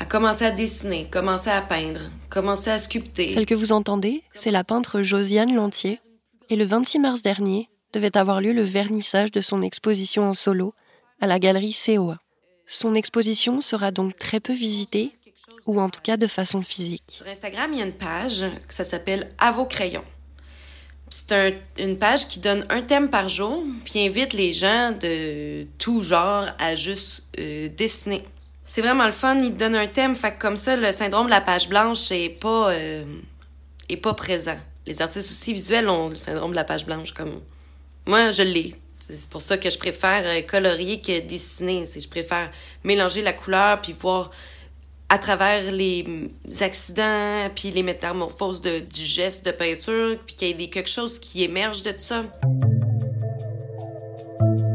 À 0.00 0.04
commencer 0.04 0.46
à 0.46 0.50
dessiner, 0.50 1.06
commencer 1.08 1.50
à 1.50 1.60
peindre, 1.60 2.00
commencer 2.30 2.70
à 2.70 2.78
sculpter. 2.78 3.34
Celle 3.34 3.46
que 3.46 3.54
vous 3.54 3.72
entendez, 3.72 4.22
c'est 4.34 4.50
la 4.50 4.64
peintre 4.64 5.02
Josiane 5.02 5.54
Lantier. 5.54 6.00
Et 6.48 6.56
le 6.56 6.64
26 6.64 6.98
mars 7.00 7.22
dernier 7.22 7.68
devait 7.92 8.16
avoir 8.16 8.40
lieu 8.40 8.52
le 8.52 8.62
vernissage 8.62 9.30
de 9.30 9.40
son 9.40 9.62
exposition 9.62 10.28
en 10.28 10.32
solo 10.32 10.74
à 11.20 11.26
la 11.26 11.38
galerie 11.38 11.76
COA. 11.84 12.18
Son 12.66 12.94
exposition 12.94 13.60
sera 13.60 13.90
donc 13.90 14.16
très 14.16 14.40
peu 14.40 14.52
visitée, 14.52 15.10
ou 15.66 15.80
en 15.80 15.88
tout 15.88 16.00
cas 16.00 16.16
de 16.16 16.26
façon 16.26 16.62
physique. 16.62 17.02
Sur 17.08 17.26
Instagram, 17.26 17.72
il 17.72 17.80
y 17.80 17.82
a 17.82 17.86
une 17.86 17.92
page 17.92 18.46
que 18.66 18.74
ça 18.74 18.84
s'appelle 18.84 19.28
À 19.38 19.50
vos 19.50 19.66
crayons. 19.66 20.04
C'est 21.08 21.58
une 21.80 21.98
page 21.98 22.28
qui 22.28 22.38
donne 22.38 22.64
un 22.70 22.82
thème 22.82 23.10
par 23.10 23.28
jour, 23.28 23.64
puis 23.84 24.06
invite 24.06 24.32
les 24.32 24.52
gens 24.52 24.92
de 24.92 25.66
tout 25.78 26.02
genre 26.04 26.46
à 26.60 26.76
juste 26.76 27.24
euh, 27.40 27.68
dessiner. 27.76 28.22
C'est 28.64 28.82
vraiment 28.82 29.06
le 29.06 29.12
fun, 29.12 29.36
il 29.40 29.56
donne 29.56 29.74
un 29.74 29.86
thème, 29.86 30.14
fait 30.14 30.38
comme 30.38 30.56
ça, 30.56 30.76
le 30.76 30.92
syndrome 30.92 31.26
de 31.26 31.30
la 31.30 31.40
page 31.40 31.68
blanche 31.68 32.12
est 32.12 32.28
pas, 32.28 32.70
euh, 32.70 33.04
est 33.88 33.96
pas 33.96 34.14
présent. 34.14 34.58
Les 34.86 35.02
artistes 35.02 35.30
aussi 35.30 35.52
visuels 35.52 35.88
ont 35.88 36.08
le 36.08 36.14
syndrome 36.14 36.50
de 36.50 36.56
la 36.56 36.64
page 36.64 36.86
blanche, 36.86 37.12
comme 37.12 37.40
moi, 38.06 38.30
je 38.30 38.42
l'ai. 38.42 38.74
C'est 38.98 39.30
pour 39.30 39.42
ça 39.42 39.56
que 39.56 39.68
je 39.70 39.78
préfère 39.78 40.22
euh, 40.24 40.40
colorier 40.42 41.00
que 41.00 41.20
dessiner. 41.20 41.84
Je 41.86 42.08
préfère 42.08 42.50
mélanger 42.84 43.22
la 43.22 43.32
couleur 43.32 43.80
puis 43.80 43.92
voir 43.92 44.30
à 45.08 45.18
travers 45.18 45.72
les 45.72 46.06
accidents, 46.60 47.48
puis 47.54 47.72
les 47.72 47.82
métamorphoses 47.82 48.60
de, 48.62 48.78
du 48.78 49.04
geste 49.04 49.44
de 49.44 49.50
peinture, 49.50 50.16
puis 50.24 50.36
qu'il 50.36 50.60
y 50.60 50.64
ait 50.64 50.70
quelque 50.70 50.88
chose 50.88 51.18
qui 51.18 51.42
émerge 51.42 51.82
de 51.82 51.92
ça. 51.96 52.24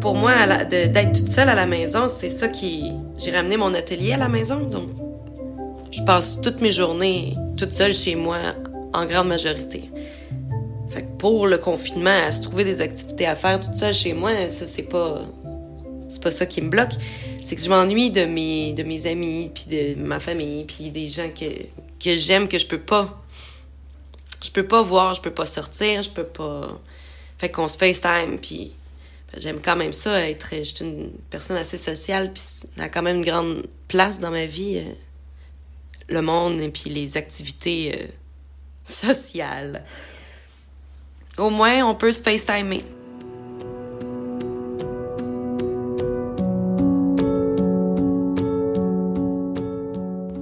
Pour 0.06 0.14
moi, 0.14 0.46
d'être 0.70 1.14
toute 1.14 1.30
seule 1.30 1.50
à 1.50 1.56
la 1.56 1.66
maison, 1.66 2.08
c'est 2.08 2.30
ça 2.30 2.48
qui... 2.48 2.92
J'ai 3.18 3.32
ramené 3.32 3.58
mon 3.58 3.74
atelier 3.74 4.14
à 4.14 4.18
la 4.18 4.30
maison, 4.30 4.60
donc 4.60 4.92
je 5.90 6.04
passe 6.04 6.40
toutes 6.42 6.62
mes 6.62 6.72
journées 6.72 7.36
toute 7.58 7.74
seule 7.74 7.92
chez 7.92 8.14
moi, 8.14 8.38
en 8.94 9.06
grande 9.06 9.30
majorité. 9.30 9.90
Fait 10.90 11.02
que 11.02 11.18
pour 11.18 11.48
le 11.48 11.58
confinement, 11.58 12.20
à 12.28 12.32
se 12.32 12.44
trouver 12.44 12.64
des 12.64 12.82
activités 12.84 13.26
à 13.26 13.34
faire 13.34 13.60
toute 13.60 13.76
seule 13.76 13.96
chez 13.96 14.14
moi, 14.14 14.30
ça, 14.48 14.68
c'est 14.68 14.84
pas... 14.84 15.22
C'est 16.08 16.22
pas 16.22 16.30
ça 16.30 16.46
qui 16.46 16.62
me 16.62 16.70
bloque 16.70 16.94
c'est 17.44 17.56
que 17.56 17.62
je 17.64 17.70
m'ennuie 17.70 18.12
de 18.12 18.26
mes, 18.26 18.74
de 18.74 18.84
mes 18.84 19.08
amis, 19.08 19.50
puis 19.56 19.76
de 19.76 20.00
ma 20.00 20.20
famille, 20.20 20.66
puis 20.66 20.92
des 20.92 21.08
gens 21.08 21.30
que, 21.30 21.46
que 21.46 22.16
j'aime, 22.16 22.48
que 22.48 22.60
je 22.60 22.68
peux 22.68 22.80
pas. 22.80 23.24
Je 24.44 24.52
peux 24.52 24.68
pas 24.68 24.84
voir, 24.84 25.16
je 25.16 25.22
peux 25.22 25.34
pas 25.34 25.48
sortir, 25.48 26.04
je 26.04 26.12
peux 26.12 26.28
pas. 26.28 26.80
Fait 27.40 27.50
qu'on 27.50 27.68
se 27.68 27.80
FaceTime, 27.80 28.38
puis 28.40 28.72
j'aime 29.38 29.60
quand 29.62 29.76
même 29.76 29.94
ça, 29.94 30.28
être. 30.30 30.50
Je 30.52 30.64
suis 30.64 30.86
une 30.86 31.12
personne 31.30 31.58
assez 31.58 31.78
sociale, 31.78 32.32
puis 32.34 32.42
ça 32.42 32.68
a 32.84 32.90
quand 32.90 33.02
même 33.02 33.18
une 33.18 33.26
grande 33.26 33.68
place 33.88 34.20
dans 34.20 34.32
ma 34.32 34.46
vie, 34.46 34.78
euh, 34.78 34.94
le 36.10 36.22
monde, 36.22 36.60
et 36.62 36.70
puis 36.70 36.90
les 36.90 37.18
activités 37.18 37.94
euh, 37.96 38.06
sociales. 38.84 39.84
Au 41.38 41.50
moins, 41.50 41.86
on 41.86 41.96
peut 41.96 42.12
se 42.12 42.24
FaceTimer. 42.24 42.82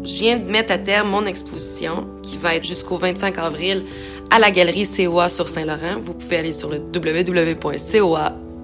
Je 0.06 0.20
viens 0.20 0.38
de 0.38 0.50
mettre 0.50 0.74
à 0.74 0.78
terme 0.78 1.10
mon 1.10 1.26
exposition 1.26 2.08
qui 2.22 2.38
va 2.38 2.56
être 2.56 2.66
jusqu'au 2.66 2.98
25 2.98 3.38
avril 3.40 3.84
à 4.30 4.40
la 4.40 4.52
galerie 4.52 4.88
COA 4.88 5.30
sur 5.30 5.48
Saint-Laurent. 5.48 6.00
Vous 6.02 6.14
pouvez 6.14 6.38
aller 6.38 6.52
sur 6.52 6.70
le 6.70 6.80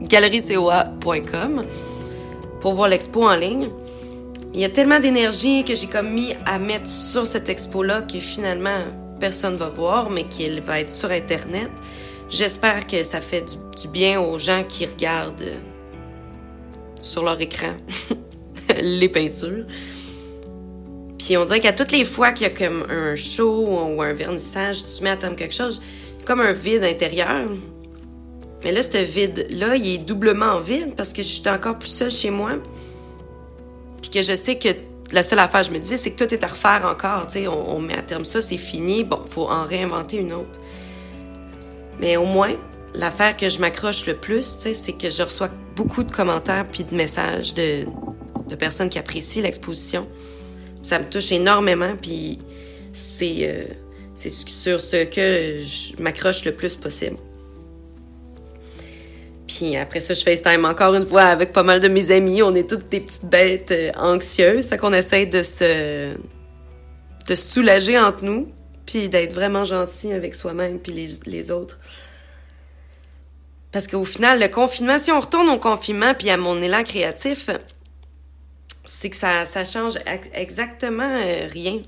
www.coa.galericoa.com 0.10 1.65
pour 2.62 2.74
voir 2.74 2.89
l'expo 2.89 3.24
en 3.24 3.36
ligne. 3.36 3.69
Il 4.54 4.60
y 4.60 4.65
a 4.65 4.69
tellement 4.69 5.00
d'énergie 5.00 5.63
que 5.63 5.76
j'ai 5.76 5.88
comme 5.88 6.12
mis 6.12 6.34
à 6.45 6.58
mettre 6.60 6.88
sur 6.88 7.26
cette 7.26 7.50
expo-là 7.50 8.02
que 8.02 8.19
finalement 8.19 8.80
personne 9.19 9.56
va 9.56 9.69
voir, 9.69 10.10
mais 10.10 10.24
qu'elle 10.24 10.62
va 10.62 10.80
être 10.80 10.89
sur 10.89 11.12
Internet. 11.12 11.69
J'espère 12.30 12.88
que 12.88 13.04
ça 13.04 13.22
fait 13.22 13.56
du, 13.82 13.88
bien 13.89 14.19
aux 14.19 14.39
gens 14.39 14.63
qui 14.67 14.86
regardent 14.86 15.58
sur 17.02 17.24
leur 17.24 17.39
écran 17.39 17.76
les 18.82 19.10
peintures. 19.10 19.65
Puis 21.17 21.38
on 21.38 21.45
dirait 21.45 21.60
qu'à 21.60 21.74
toutes 21.74 21.91
les 21.91 22.06
fois 22.06 22.32
qu'il 22.32 22.48
y 22.48 22.50
a 22.50 22.54
comme 22.54 22.86
un 22.89 23.15
show 23.15 23.67
ou 23.67 24.02
un 24.02 24.13
vernissage, 24.13 24.86
tu 24.86 25.04
mets 25.04 25.12
à 25.12 25.17
terme 25.17 25.36
quelque 25.36 25.56
chose, 25.56 25.82
comme 26.26 26.39
un 26.41 26.52
vide 26.52 26.84
intérieur. 26.84 27.48
Mais 28.63 28.72
là, 28.72 28.82
ce 28.82 28.98
vide-là, 28.98 29.76
il 29.76 29.95
est 29.95 29.98
doublement 30.00 30.60
vide 30.60 30.95
parce 30.95 31.13
que 31.13 31.22
je 31.22 31.28
suis 31.28 31.50
encore 31.50 31.80
plus 31.80 31.89
seule 31.89 32.12
chez 32.12 32.30
moi. 32.30 32.52
Puis 34.02 34.12
que 34.12 34.22
je 34.22 34.36
sais 34.36 34.58
que 34.58 34.69
la 35.12 35.24
seule 35.24 35.39
affaire, 35.39 35.63
je 35.63 35.72
me 35.72 35.80
disais, 35.80 35.98
c'est 35.98 36.12
que 36.12 36.24
tout 36.24 36.34
est 36.34 36.43
à 36.43 36.48
refaire 36.48 36.82
encore. 36.86 37.28
Tu 37.28 37.39
sais, 37.39 37.48
on, 37.48 37.80
met 37.80 37.98
à 37.98 38.02
terme 38.02 38.26
ça, 38.26 38.41
c'est 38.41 38.58
fini. 38.58 39.04
Bon, 39.04 39.19
faut 39.30 39.48
en 39.48 39.63
réinventer 39.65 40.17
une 40.17 40.34
autre. 40.34 40.60
Mais 42.00 42.17
au 42.17 42.26
moins, 42.26 42.54
l'affaire 42.93 43.36
que 43.36 43.50
je 43.50 43.60
m'accroche 43.60 44.06
le 44.06 44.15
plus, 44.15 44.60
tu 44.60 44.74
c'est 44.74 44.93
que 44.93 45.10
je 45.10 45.24
reçois 45.24 45.50
beaucoup 45.76 46.04
de 46.04 46.12
commentaires 46.12 46.67
puis 46.69 46.84
de 46.84 46.95
messages 46.95 47.54
de, 47.54 47.86
personnes 48.58 48.89
qui 48.89 49.00
apprécient 49.00 49.43
l'exposition. 49.43 50.08
Ça 50.82 51.00
me 51.00 51.06
touche 51.06 51.32
énormément, 51.32 51.95
puis 52.02 52.39
c'est 52.93 53.50
euh, 53.50 53.65
c'est 54.15 54.30
sur 54.30 54.82
ce 54.82 55.06
que 55.06 55.60
je 55.62 56.02
m'accroche 56.02 56.45
le 56.45 56.54
plus 56.54 56.76
possible. 56.76 57.17
Puis 59.49 59.75
après 59.75 59.99
ça, 59.99 60.13
je 60.13 60.21
FaceTime 60.21 60.63
encore 60.63 60.93
une 60.93 61.07
fois 61.07 61.23
avec 61.23 61.51
pas 61.53 61.63
mal 61.63 61.79
de 61.79 61.88
mes 61.88 62.12
amis. 62.12 62.43
On 62.43 62.53
est 62.53 62.69
toutes 62.69 62.88
des 62.89 62.99
petites 62.99 63.25
bêtes 63.25 63.71
euh, 63.71 63.91
anxieuses. 63.97 64.69
Fait 64.69 64.77
qu'on 64.77 64.93
essaie 64.93 65.25
de 65.25 65.41
se, 65.41 66.13
de 67.27 67.35
soulager 67.35 67.97
entre 67.97 68.23
nous, 68.23 68.51
puis 68.85 69.09
d'être 69.09 69.33
vraiment 69.33 69.65
gentil 69.65 70.13
avec 70.13 70.35
soi-même 70.35 70.79
puis 70.79 70.91
les, 70.91 71.07
les 71.25 71.49
autres. 71.49 71.79
Parce 73.71 73.88
qu'au 73.88 74.05
final, 74.05 74.39
le 74.39 74.47
confinement, 74.49 74.99
si 74.99 75.12
on 75.12 75.19
retourne 75.19 75.49
au 75.49 75.57
confinement 75.57 76.13
puis 76.13 76.29
à 76.29 76.38
mon 76.38 76.62
élan 76.62 76.83
créatif, 76.83 77.49
c'est 78.85 79.09
que 79.09 79.15
ça, 79.15 79.45
ça 79.47 79.65
change 79.65 79.95
exactement 80.33 81.03
euh, 81.03 81.47
rien. 81.51 81.81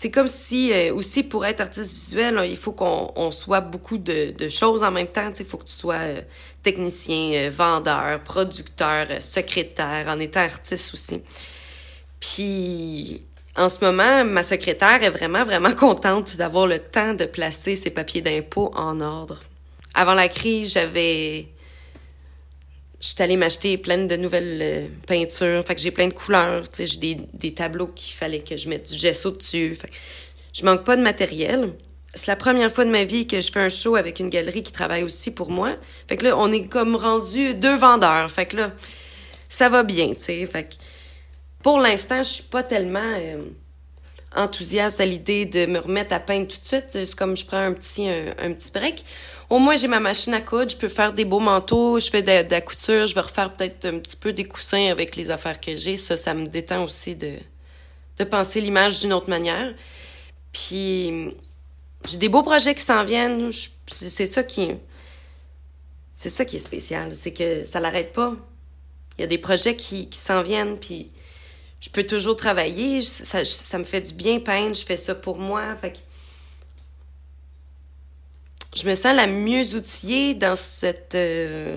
C'est 0.00 0.12
comme 0.12 0.28
si, 0.28 0.72
euh, 0.72 0.94
aussi 0.94 1.24
pour 1.24 1.44
être 1.44 1.60
artiste 1.60 1.92
visuel, 1.92 2.40
il 2.48 2.56
faut 2.56 2.70
qu'on 2.70 3.10
on 3.16 3.32
soit 3.32 3.60
beaucoup 3.60 3.98
de, 3.98 4.30
de, 4.30 4.48
choses 4.48 4.84
en 4.84 4.92
même 4.92 5.08
temps. 5.08 5.32
Il 5.36 5.44
faut 5.44 5.56
que 5.56 5.64
tu 5.64 5.72
sois 5.72 5.96
euh, 5.96 6.20
technicien, 6.62 7.50
vendeur, 7.50 8.20
producteur, 8.20 9.08
secrétaire, 9.18 10.06
en 10.06 10.20
étant 10.20 10.38
artiste 10.38 10.94
aussi. 10.94 11.20
Puis, 12.20 13.24
en 13.56 13.68
ce 13.68 13.84
moment, 13.84 14.24
ma 14.24 14.44
secrétaire 14.44 15.02
est 15.02 15.10
vraiment, 15.10 15.42
vraiment 15.42 15.72
contente 15.76 16.36
d'avoir 16.36 16.68
le 16.68 16.78
temps 16.78 17.14
de 17.14 17.24
placer 17.24 17.74
ses 17.74 17.90
papiers 17.90 18.20
d'impôt 18.20 18.70
en 18.76 19.00
ordre. 19.00 19.40
Avant 19.94 20.14
la 20.14 20.28
crise, 20.28 20.74
j'avais 20.74 21.48
J'étais 23.00 23.22
allée 23.22 23.36
m'acheter 23.36 23.78
plein 23.78 23.98
de 23.98 24.16
nouvelles 24.16 24.58
euh, 24.60 24.86
peintures. 25.06 25.64
Fait 25.64 25.74
que 25.74 25.80
j'ai 25.80 25.92
plein 25.92 26.08
de 26.08 26.14
couleurs. 26.14 26.64
J'ai 26.76 26.96
des, 26.96 27.16
des 27.34 27.54
tableaux 27.54 27.86
qu'il 27.86 28.14
fallait 28.14 28.40
que 28.40 28.56
je 28.56 28.68
mette 28.68 28.90
du 28.90 28.98
gesso 28.98 29.30
dessus. 29.30 29.74
Fait 29.76 29.88
que 29.88 29.94
je 30.52 30.64
manque 30.64 30.84
pas 30.84 30.96
de 30.96 31.02
matériel. 31.02 31.72
C'est 32.14 32.26
la 32.26 32.36
première 32.36 32.72
fois 32.72 32.84
de 32.84 32.90
ma 32.90 33.04
vie 33.04 33.28
que 33.28 33.40
je 33.40 33.52
fais 33.52 33.60
un 33.60 33.68
show 33.68 33.94
avec 33.94 34.18
une 34.18 34.30
galerie 34.30 34.64
qui 34.64 34.72
travaille 34.72 35.04
aussi 35.04 35.30
pour 35.30 35.50
moi. 35.50 35.76
Fait 36.08 36.16
que 36.16 36.24
là, 36.24 36.36
on 36.36 36.50
est 36.50 36.66
comme 36.66 36.96
rendu 36.96 37.54
deux 37.54 37.76
vendeurs. 37.76 38.28
Fait 38.30 38.46
que 38.46 38.56
là, 38.56 38.72
ça 39.48 39.68
va 39.68 39.84
bien, 39.84 40.08
tu 40.08 40.16
sais. 40.18 40.46
Fait 40.46 40.64
que 40.64 40.74
pour 41.62 41.78
l'instant, 41.78 42.22
je 42.22 42.28
suis 42.28 42.44
pas 42.44 42.64
tellement 42.64 42.98
euh, 43.18 43.42
enthousiaste 44.34 45.00
à 45.00 45.06
l'idée 45.06 45.44
de 45.44 45.66
me 45.66 45.78
remettre 45.78 46.14
à 46.14 46.18
peindre 46.18 46.48
tout 46.48 46.58
de 46.58 46.64
suite. 46.64 46.86
C'est 46.90 47.14
comme 47.14 47.36
je 47.36 47.46
prends 47.46 47.58
un 47.58 47.74
petit, 47.74 48.08
un 48.08 48.52
petit 48.52 48.72
break. 48.72 49.04
Au 49.50 49.58
moins, 49.58 49.76
j'ai 49.76 49.88
ma 49.88 50.00
machine 50.00 50.34
à 50.34 50.42
coudre, 50.42 50.70
je 50.70 50.76
peux 50.76 50.88
faire 50.88 51.14
des 51.14 51.24
beaux 51.24 51.40
manteaux, 51.40 51.98
je 51.98 52.10
fais 52.10 52.20
de, 52.20 52.50
la 52.50 52.60
couture, 52.60 53.06
je 53.06 53.14
vais 53.14 53.22
refaire 53.22 53.50
peut-être 53.54 53.86
un 53.86 53.98
petit 53.98 54.16
peu 54.16 54.34
des 54.34 54.44
coussins 54.44 54.90
avec 54.90 55.16
les 55.16 55.30
affaires 55.30 55.58
que 55.58 55.74
j'ai. 55.74 55.96
Ça, 55.96 56.18
ça 56.18 56.34
me 56.34 56.46
détend 56.46 56.84
aussi 56.84 57.16
de, 57.16 57.32
de 58.18 58.24
penser 58.24 58.60
l'image 58.60 59.00
d'une 59.00 59.14
autre 59.14 59.30
manière. 59.30 59.74
Puis, 60.52 61.34
j'ai 62.06 62.18
des 62.18 62.28
beaux 62.28 62.42
projets 62.42 62.74
qui 62.74 62.82
s'en 62.82 63.04
viennent. 63.04 63.50
C'est 63.86 64.26
ça 64.26 64.42
qui... 64.42 64.72
C'est 66.14 66.30
ça 66.30 66.44
qui 66.44 66.56
est 66.56 66.60
spécial, 66.60 67.14
c'est 67.14 67.32
que 67.32 67.64
ça 67.64 67.78
l'arrête 67.78 68.12
pas. 68.12 68.34
Il 69.16 69.20
y 69.20 69.24
a 69.24 69.28
des 69.28 69.38
projets 69.38 69.76
qui, 69.76 70.08
qui 70.08 70.18
s'en 70.18 70.42
viennent, 70.42 70.76
puis 70.76 71.06
je 71.80 71.90
peux 71.90 72.02
toujours 72.02 72.34
travailler. 72.34 73.02
Ça, 73.02 73.44
ça 73.44 73.78
me 73.78 73.84
fait 73.84 74.00
du 74.00 74.14
bien 74.14 74.40
peindre, 74.40 74.74
je 74.74 74.84
fais 74.84 74.96
ça 74.96 75.14
pour 75.14 75.38
moi. 75.38 75.76
Fait 75.76 75.92
je 78.78 78.88
me 78.88 78.94
sens 78.94 79.14
la 79.16 79.26
mieux 79.26 79.74
outillée 79.74 80.34
dans 80.34 80.54
cette 80.54 81.16
euh, 81.16 81.76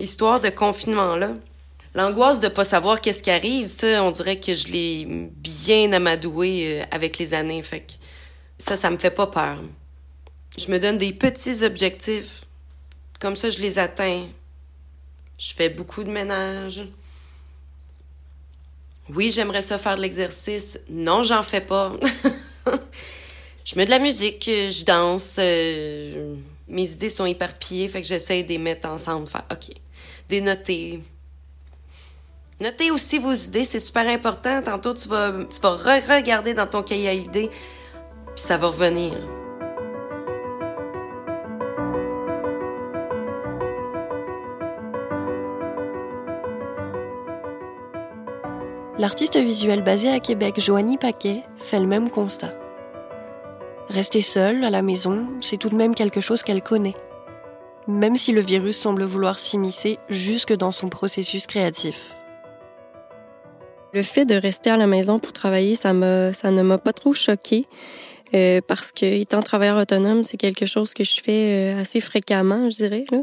histoire 0.00 0.40
de 0.40 0.48
confinement-là. 0.48 1.32
L'angoisse 1.94 2.40
de 2.40 2.48
pas 2.48 2.64
savoir 2.64 3.00
qu'est-ce 3.00 3.22
qui 3.22 3.30
arrive, 3.30 3.68
ça, 3.68 4.02
on 4.02 4.10
dirait 4.10 4.40
que 4.40 4.54
je 4.54 4.68
l'ai 4.68 5.04
bien 5.36 5.92
amadoué 5.92 6.80
euh, 6.80 6.84
avec 6.90 7.18
les 7.18 7.34
années. 7.34 7.62
Fait 7.62 7.80
que 7.80 7.92
ça, 8.58 8.76
ça 8.76 8.90
me 8.90 8.98
fait 8.98 9.12
pas 9.12 9.28
peur. 9.28 9.58
Je 10.58 10.70
me 10.72 10.78
donne 10.78 10.98
des 10.98 11.12
petits 11.12 11.64
objectifs. 11.64 12.44
Comme 13.20 13.36
ça, 13.36 13.48
je 13.50 13.58
les 13.58 13.78
atteins. 13.78 14.26
Je 15.38 15.54
fais 15.54 15.68
beaucoup 15.68 16.02
de 16.02 16.10
ménage. 16.10 16.88
Oui, 19.08 19.30
j'aimerais 19.30 19.62
ça 19.62 19.78
faire 19.78 19.96
de 19.96 20.02
l'exercice. 20.02 20.80
Non, 20.88 21.22
j'en 21.22 21.44
fais 21.44 21.60
pas. 21.60 21.92
je 23.64 23.76
mets 23.76 23.84
de 23.84 23.90
la 23.90 23.98
musique, 23.98 24.44
je 24.46 24.84
danse, 24.84 25.36
euh, 25.38 26.34
mes 26.68 26.90
idées 26.90 27.10
sont 27.10 27.26
éparpillées, 27.26 27.88
fait 27.88 28.00
que 28.00 28.06
j'essaie 28.06 28.42
de 28.42 28.48
les 28.48 28.58
mettre 28.58 28.88
ensemble, 28.88 29.26
faire 29.26 29.44
OK, 29.50 29.74
des 30.28 30.40
noter. 30.40 31.00
Notez 32.60 32.90
aussi 32.90 33.18
vos 33.18 33.32
idées, 33.32 33.64
c'est 33.64 33.80
super 33.80 34.06
important. 34.06 34.62
Tantôt, 34.62 34.92
tu 34.92 35.08
vas, 35.08 35.32
tu 35.50 35.60
vas 35.60 35.70
re-regarder 35.70 36.52
dans 36.52 36.66
ton 36.66 36.82
cahier 36.82 37.08
à 37.08 37.14
idées, 37.14 37.48
puis 37.48 38.34
ça 38.36 38.56
va 38.56 38.68
revenir. 38.68 39.12
L'artiste 48.98 49.38
visuel 49.38 49.82
basé 49.82 50.10
à 50.10 50.20
Québec, 50.20 50.60
Joanie 50.60 50.98
Paquet, 50.98 51.42
fait 51.56 51.80
le 51.80 51.86
même 51.86 52.10
constat. 52.10 52.59
Rester 53.90 54.22
seule 54.22 54.62
à 54.62 54.70
la 54.70 54.82
maison, 54.82 55.26
c'est 55.40 55.56
tout 55.56 55.68
de 55.68 55.74
même 55.74 55.96
quelque 55.96 56.20
chose 56.20 56.44
qu'elle 56.44 56.62
connaît. 56.62 56.94
Même 57.88 58.14
si 58.14 58.30
le 58.30 58.40
virus 58.40 58.78
semble 58.78 59.02
vouloir 59.02 59.40
s'immiscer 59.40 59.98
jusque 60.08 60.52
dans 60.52 60.70
son 60.70 60.88
processus 60.88 61.48
créatif. 61.48 62.14
Le 63.92 64.04
fait 64.04 64.26
de 64.26 64.36
rester 64.36 64.70
à 64.70 64.76
la 64.76 64.86
maison 64.86 65.18
pour 65.18 65.32
travailler, 65.32 65.74
ça, 65.74 65.92
ne 65.92 66.62
m'a 66.62 66.78
pas 66.78 66.92
trop 66.92 67.12
choqué. 67.12 67.66
Euh, 68.32 68.60
parce 68.66 68.92
que 68.92 69.04
étant 69.04 69.42
travailleur 69.42 69.76
autonome, 69.76 70.22
c'est 70.22 70.36
quelque 70.36 70.64
chose 70.64 70.94
que 70.94 71.02
je 71.02 71.20
fais 71.22 71.74
euh, 71.74 71.80
assez 71.80 72.00
fréquemment, 72.00 72.70
je 72.70 72.76
dirais, 72.76 73.04
là, 73.10 73.22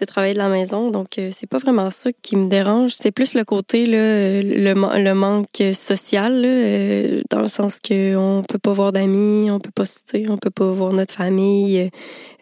de 0.00 0.04
travailler 0.04 0.34
de 0.34 0.38
la 0.38 0.48
maison. 0.48 0.90
Donc 0.90 1.18
euh, 1.18 1.30
c'est 1.32 1.46
pas 1.46 1.58
vraiment 1.58 1.90
ça 1.90 2.10
qui 2.22 2.36
me 2.36 2.48
dérange. 2.48 2.92
C'est 2.92 3.12
plus 3.12 3.34
le 3.34 3.44
côté 3.44 3.86
là, 3.86 4.42
le, 4.42 4.74
le 5.02 5.14
manque 5.14 5.62
social, 5.72 6.42
là, 6.42 7.22
dans 7.30 7.40
le 7.40 7.48
sens 7.48 7.78
que 7.80 8.16
on 8.16 8.42
peut 8.42 8.58
pas 8.58 8.72
voir 8.72 8.92
d'amis, 8.92 9.48
on 9.50 9.60
peut 9.60 9.70
pas, 9.74 9.84
on 10.28 10.38
peut 10.38 10.50
pas 10.50 10.70
voir 10.70 10.92
notre 10.92 11.14
famille. 11.14 11.90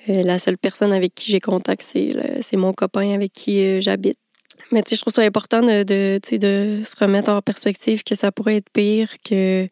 la 0.09 0.39
seule 0.39 0.57
personne 0.59 0.93
avec 0.93 1.15
qui 1.15 1.31
j'ai 1.31 1.41
contact, 1.41 1.83
c'est 1.83 2.57
mon 2.57 2.73
copain 2.73 3.13
avec 3.15 3.33
qui 3.33 3.81
j'habite. 3.83 4.19
Mais 4.73 4.83
tu 4.83 4.91
sais, 4.91 4.97
je 4.97 5.03
trouve 5.03 5.15
ça 5.15 5.23
important 5.23 5.61
de, 5.61 5.85
de, 5.85 6.19
de 6.37 6.83
se 6.83 6.97
remettre 6.99 7.31
en 7.31 7.41
perspective 7.41 8.03
que 8.03 8.15
ça 8.15 8.33
pourrait 8.33 8.57
être 8.57 8.69
pire 8.71 9.09
que 9.25 9.69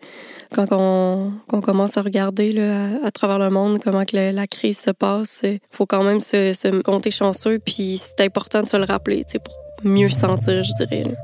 quand 0.53 0.69
on, 0.71 1.33
quand 1.49 1.59
on 1.59 1.61
commence 1.61 1.97
à 1.97 2.03
regarder 2.03 2.53
là, 2.53 2.89
à, 3.05 3.11
travers 3.11 3.39
le 3.39 3.51
monde 3.51 3.81
comment 3.83 4.05
que 4.05 4.17
la 4.17 4.47
crise 4.47 4.79
se 4.79 4.91
passe. 4.91 5.41
Il 5.45 5.59
faut 5.73 5.87
quand 5.87 6.05
même 6.05 6.21
se, 6.21 6.53
se 6.53 6.69
compter 6.83 7.11
chanceux, 7.11 7.59
puis 7.59 7.99
c'est 7.99 8.25
important 8.25 8.63
de 8.63 8.69
se 8.69 8.77
le 8.77 8.85
rappeler 8.85 9.25
pour 9.45 9.55
mieux 9.83 10.09
se 10.09 10.21
sentir, 10.21 10.63
je 10.63 10.73
dirais. 10.75 11.05
Là. 11.05 11.15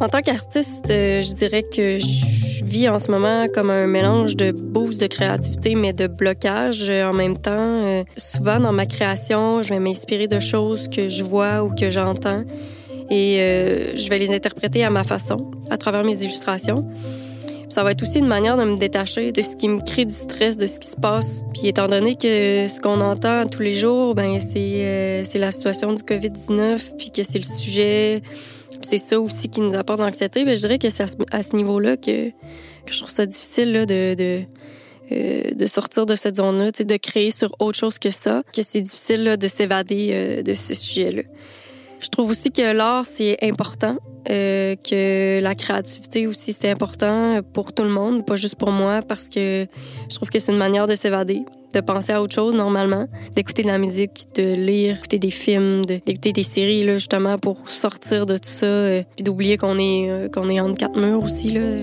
En 0.00 0.08
tant 0.08 0.20
qu'artiste, 0.20 0.90
euh, 0.90 1.22
je 1.22 1.34
dirais 1.34 1.62
que 1.62 1.98
je 1.98 2.47
vis 2.64 2.88
en 2.88 2.98
ce 2.98 3.10
moment 3.10 3.46
comme 3.52 3.70
un 3.70 3.86
mélange 3.86 4.36
de 4.36 4.52
boost 4.52 5.00
de 5.00 5.06
créativité, 5.06 5.74
mais 5.74 5.92
de 5.92 6.06
blocage 6.06 6.88
euh, 6.88 7.08
en 7.08 7.12
même 7.12 7.38
temps. 7.38 7.52
Euh, 7.56 8.04
souvent, 8.16 8.60
dans 8.60 8.72
ma 8.72 8.86
création, 8.86 9.62
je 9.62 9.70
vais 9.70 9.80
m'inspirer 9.80 10.26
de 10.28 10.40
choses 10.40 10.88
que 10.88 11.08
je 11.08 11.22
vois 11.22 11.62
ou 11.62 11.74
que 11.74 11.90
j'entends 11.90 12.44
et 13.10 13.38
je 13.96 14.08
vais 14.10 14.18
les 14.18 14.30
interpréter 14.32 14.84
à 14.84 14.90
ma 14.90 15.02
façon, 15.02 15.50
à 15.70 15.78
travers 15.78 16.04
mes 16.04 16.22
illustrations. 16.22 16.86
Ça 17.70 17.82
va 17.82 17.92
être 17.92 18.02
aussi 18.02 18.18
une 18.18 18.26
manière 18.26 18.58
de 18.58 18.64
me 18.64 18.76
détacher 18.76 19.32
de 19.32 19.40
ce 19.40 19.56
qui 19.56 19.68
me 19.68 19.80
crée 19.80 20.04
du 20.04 20.14
stress, 20.14 20.58
de 20.58 20.66
ce 20.66 20.78
qui 20.78 20.88
se 20.88 20.96
passe. 20.96 21.42
Puis 21.54 21.68
étant 21.68 21.88
donné 21.88 22.16
que 22.16 22.66
ce 22.66 22.80
qu'on 22.82 23.00
entend 23.00 23.46
tous 23.46 23.62
les 23.62 23.72
jours, 23.72 24.14
ben 24.14 24.38
c'est 24.38 25.22
c'est 25.24 25.38
la 25.38 25.52
situation 25.52 25.94
du 25.94 26.02
Covid-19, 26.02 26.96
puis 26.98 27.10
que 27.10 27.22
c'est 27.22 27.38
le 27.38 27.44
sujet 27.44 28.22
c'est 28.82 28.98
ça 28.98 29.20
aussi 29.20 29.48
qui 29.48 29.60
nous 29.60 29.74
apporte 29.74 30.00
l'anxiété. 30.00 30.44
Je 30.44 30.60
dirais 30.60 30.78
que 30.78 30.90
c'est 30.90 31.04
à 31.32 31.42
ce, 31.42 31.56
niveau-là 31.56 31.96
que, 31.96 32.30
que, 32.30 32.92
je 32.92 32.98
trouve 32.98 33.10
ça 33.10 33.26
difficile 33.26 33.72
là, 33.72 33.86
de, 33.86 34.14
de, 34.14 34.42
euh, 35.12 35.42
de, 35.54 35.66
sortir 35.66 36.06
de 36.06 36.14
cette 36.14 36.36
zone-là, 36.36 36.70
de 36.70 36.96
créer 36.96 37.30
sur 37.30 37.54
autre 37.58 37.78
chose 37.78 37.98
que 37.98 38.10
ça, 38.10 38.42
que 38.54 38.62
c'est 38.62 38.80
difficile 38.80 39.24
là, 39.24 39.36
de 39.36 39.48
s'évader 39.48 40.10
euh, 40.12 40.42
de 40.42 40.54
ce 40.54 40.74
sujet-là. 40.74 41.22
Je 42.00 42.08
trouve 42.08 42.30
aussi 42.30 42.50
que 42.50 42.62
l'art, 42.72 43.04
c'est 43.06 43.36
important, 43.42 43.98
euh, 44.30 44.76
que 44.76 45.40
la 45.40 45.54
créativité 45.54 46.26
aussi, 46.26 46.52
c'est 46.52 46.70
important 46.70 47.40
pour 47.54 47.72
tout 47.72 47.84
le 47.84 47.90
monde, 47.90 48.26
pas 48.26 48.36
juste 48.36 48.56
pour 48.56 48.70
moi, 48.70 49.02
parce 49.02 49.28
que 49.28 49.66
je 50.10 50.14
trouve 50.14 50.28
que 50.30 50.38
c'est 50.38 50.52
une 50.52 50.58
manière 50.58 50.86
de 50.86 50.94
s'évader 50.94 51.44
de 51.74 51.80
penser 51.80 52.12
à 52.12 52.22
autre 52.22 52.34
chose 52.34 52.54
normalement, 52.54 53.06
d'écouter 53.34 53.62
de 53.62 53.68
la 53.68 53.78
musique, 53.78 54.24
de 54.34 54.54
lire, 54.54 54.94
d'écouter 54.94 55.18
des 55.18 55.30
films, 55.30 55.84
d'écouter 55.84 56.32
des 56.32 56.42
séries 56.42 56.84
là 56.84 56.94
justement 56.94 57.38
pour 57.38 57.68
sortir 57.68 58.26
de 58.26 58.36
tout 58.36 58.48
ça, 58.48 58.66
euh, 58.66 59.02
puis 59.16 59.24
d'oublier 59.24 59.58
qu'on 59.58 59.78
est 59.78 60.10
euh, 60.10 60.28
qu'on 60.28 60.48
est 60.48 60.60
entre 60.60 60.78
quatre 60.78 60.98
murs 60.98 61.22
aussi 61.22 61.50
là. 61.50 61.76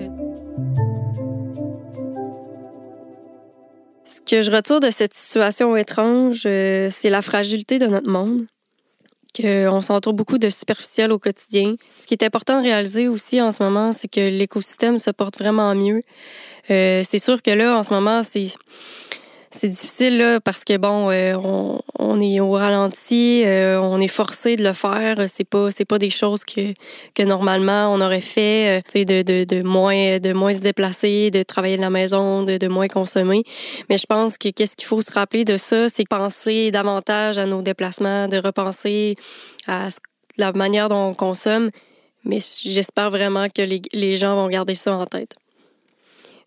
Ce 4.04 4.20
que 4.20 4.40
je 4.40 4.50
retire 4.50 4.80
de 4.80 4.90
cette 4.90 5.14
situation 5.14 5.76
étrange, 5.76 6.44
euh, 6.46 6.88
c'est 6.90 7.10
la 7.10 7.22
fragilité 7.22 7.78
de 7.78 7.86
notre 7.86 8.08
monde. 8.08 8.46
Qu'on 9.36 9.82
s'entoure 9.82 10.14
beaucoup 10.14 10.38
de 10.38 10.48
superficiel 10.48 11.12
au 11.12 11.18
quotidien. 11.18 11.74
Ce 11.96 12.06
qui 12.06 12.14
est 12.14 12.24
important 12.24 12.60
de 12.60 12.64
réaliser 12.64 13.08
aussi 13.08 13.40
en 13.42 13.52
ce 13.52 13.62
moment, 13.62 13.92
c'est 13.92 14.08
que 14.08 14.20
l'écosystème 14.20 14.96
se 14.98 15.10
porte 15.10 15.38
vraiment 15.38 15.74
mieux. 15.74 16.02
c'est 16.68 17.18
sûr 17.18 17.42
que 17.42 17.50
là, 17.50 17.78
en 17.78 17.82
ce 17.82 17.92
moment, 17.92 18.22
c'est 18.22 18.46
c'est 19.56 19.68
difficile 19.68 20.18
là, 20.18 20.40
parce 20.40 20.64
que 20.64 20.76
bon, 20.76 21.10
euh, 21.10 21.34
on, 21.98 22.20
est 22.20 22.40
au 22.40 22.52
ralenti, 22.52 23.42
euh, 23.46 23.80
on 23.80 23.98
est 24.00 24.08
forcé 24.08 24.56
de 24.56 24.62
le 24.62 24.72
faire. 24.72 25.16
C'est 25.28 25.48
pas 25.48 25.70
c'est 25.70 25.84
pas 25.84 25.98
des 25.98 26.10
choses 26.10 26.44
que, 26.44 26.74
que 27.14 27.22
normalement 27.22 27.92
on 27.92 28.00
aurait 28.00 28.20
fait, 28.20 28.80
euh, 28.80 29.04
de, 29.04 29.22
de, 29.22 29.44
de 29.44 29.62
moins 29.62 30.18
de 30.18 30.32
moins 30.32 30.54
se 30.54 30.60
déplacer, 30.60 31.30
de 31.30 31.42
travailler 31.42 31.76
de 31.76 31.82
la 31.82 31.90
maison, 31.90 32.42
de, 32.42 32.58
de 32.58 32.68
moins 32.68 32.88
consommer. 32.88 33.42
Mais 33.88 33.98
je 33.98 34.06
pense 34.06 34.36
que 34.36 34.50
qu'est-ce 34.50 34.76
qu'il 34.76 34.86
faut 34.86 35.00
se 35.00 35.12
rappeler 35.12 35.44
de 35.44 35.56
ça, 35.56 35.88
c'est 35.88 36.06
penser 36.08 36.70
davantage 36.70 37.38
à 37.38 37.46
nos 37.46 37.62
déplacements, 37.62 38.28
de 38.28 38.36
repenser 38.36 39.16
à 39.66 39.88
la 40.36 40.52
manière 40.52 40.88
dont 40.88 41.08
on 41.08 41.14
consomme. 41.14 41.70
Mais 42.24 42.40
j'espère 42.62 43.10
vraiment 43.10 43.48
que 43.48 43.62
les, 43.62 43.80
les 43.92 44.16
gens 44.16 44.36
vont 44.36 44.48
garder 44.48 44.74
ça 44.74 44.94
en 44.94 45.06
tête. 45.06 45.36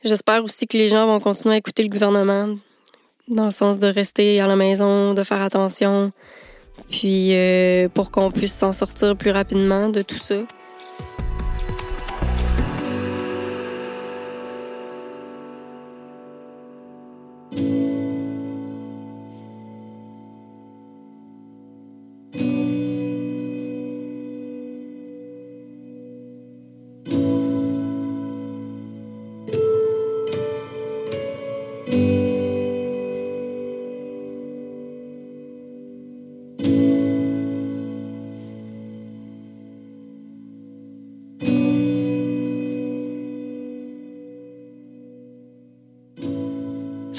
J'espère 0.03 0.43
aussi 0.43 0.67
que 0.67 0.77
les 0.77 0.89
gens 0.89 1.07
vont 1.07 1.19
continuer 1.19 1.55
à 1.55 1.57
écouter 1.57 1.83
le 1.83 1.89
gouvernement, 1.89 2.55
dans 3.29 3.45
le 3.45 3.51
sens 3.51 3.79
de 3.79 3.87
rester 3.87 4.41
à 4.41 4.47
la 4.47 4.55
maison, 4.55 5.13
de 5.13 5.23
faire 5.23 5.41
attention, 5.41 6.11
puis 6.89 7.29
euh, 7.33 7.87
pour 7.89 8.11
qu'on 8.11 8.31
puisse 8.31 8.53
s'en 8.53 8.71
sortir 8.71 9.15
plus 9.15 9.31
rapidement 9.31 9.89
de 9.89 10.01
tout 10.01 10.15
ça. 10.15 10.41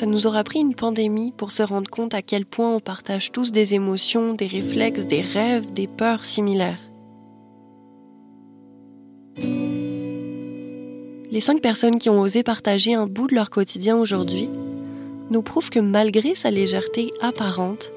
Ça 0.00 0.06
nous 0.06 0.26
aura 0.26 0.44
pris 0.44 0.60
une 0.60 0.74
pandémie 0.74 1.30
pour 1.36 1.50
se 1.50 1.62
rendre 1.62 1.90
compte 1.90 2.14
à 2.14 2.22
quel 2.22 2.46
point 2.46 2.74
on 2.74 2.80
partage 2.80 3.32
tous 3.32 3.52
des 3.52 3.74
émotions, 3.74 4.32
des 4.32 4.46
réflexes, 4.46 5.04
des 5.04 5.20
rêves, 5.20 5.74
des 5.74 5.86
peurs 5.86 6.24
similaires. 6.24 6.80
Les 11.30 11.40
cinq 11.42 11.60
personnes 11.60 11.98
qui 11.98 12.08
ont 12.08 12.18
osé 12.18 12.42
partager 12.42 12.94
un 12.94 13.06
bout 13.06 13.26
de 13.26 13.34
leur 13.34 13.50
quotidien 13.50 13.98
aujourd'hui 13.98 14.48
nous 15.28 15.42
prouvent 15.42 15.68
que 15.68 15.80
malgré 15.80 16.34
sa 16.34 16.50
légèreté 16.50 17.10
apparente, 17.20 17.92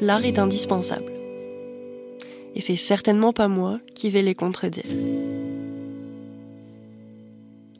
l'art 0.00 0.24
est 0.24 0.40
indispensable. 0.40 1.12
Et 2.56 2.60
c'est 2.60 2.74
certainement 2.74 3.32
pas 3.32 3.46
moi 3.46 3.78
qui 3.94 4.10
vais 4.10 4.22
les 4.22 4.34
contredire. 4.34 4.90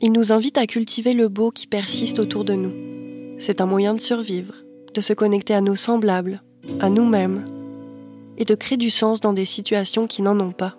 Ils 0.01 0.13
nous 0.13 0.31
invitent 0.31 0.59
à 0.59 0.65
cultiver 0.65 1.11
le 1.11 1.27
beau 1.27 1.51
qui 1.51 1.67
persiste 1.67 2.19
autour 2.19 2.45
de 2.45 2.53
nous 2.53 2.92
c'est 3.43 3.59
un 3.59 3.65
moyen 3.65 3.93
de 3.93 3.99
survivre, 3.99 4.53
de 4.93 5.01
se 5.01 5.11
connecter 5.11 5.53
à 5.53 5.59
nos 5.59 5.75
semblables, 5.75 6.41
à 6.79 6.89
nous-mêmes, 6.89 7.43
et 8.37 8.45
de 8.45 8.55
créer 8.55 8.77
du 8.77 8.89
sens 8.89 9.19
dans 9.19 9.33
des 9.33 9.43
situations 9.43 10.07
qui 10.07 10.21
n'en 10.21 10.39
ont 10.39 10.53
pas. 10.53 10.77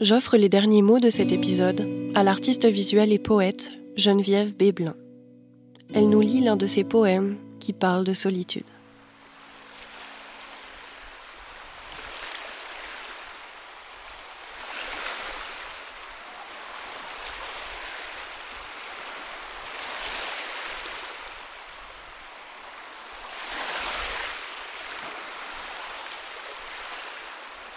J'offre 0.00 0.38
les 0.38 0.48
derniers 0.48 0.80
mots 0.80 0.98
de 0.98 1.10
cet 1.10 1.30
épisode 1.30 1.86
à 2.14 2.22
l'artiste 2.22 2.64
visuelle 2.64 3.12
et 3.12 3.18
poète 3.18 3.70
Geneviève 3.96 4.56
Béblin. 4.56 4.94
Elle 5.94 6.08
nous 6.08 6.22
lit 6.22 6.40
l'un 6.40 6.56
de 6.56 6.66
ses 6.66 6.84
poèmes 6.84 7.36
qui 7.58 7.74
parle 7.74 8.04
de 8.04 8.14
solitude. 8.14 8.64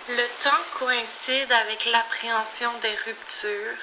Le 0.10 0.44
temps 0.44 0.50
coïncide 0.80 1.53
avec 1.64 1.86
l'appréhension 1.86 2.74
des 2.80 2.94
ruptures, 3.06 3.78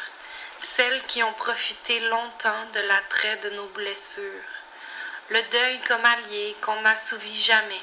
celles 0.76 1.02
qui 1.06 1.22
ont 1.22 1.32
profité 1.32 1.98
longtemps 2.00 2.66
de 2.74 2.80
l'attrait 2.80 3.36
de 3.38 3.50
nos 3.50 3.68
blessures. 3.68 4.50
Le 5.30 5.42
deuil 5.44 5.80
comme 5.88 6.04
allié 6.04 6.54
qu'on 6.60 6.78
n'assouvit 6.82 7.42
jamais, 7.42 7.80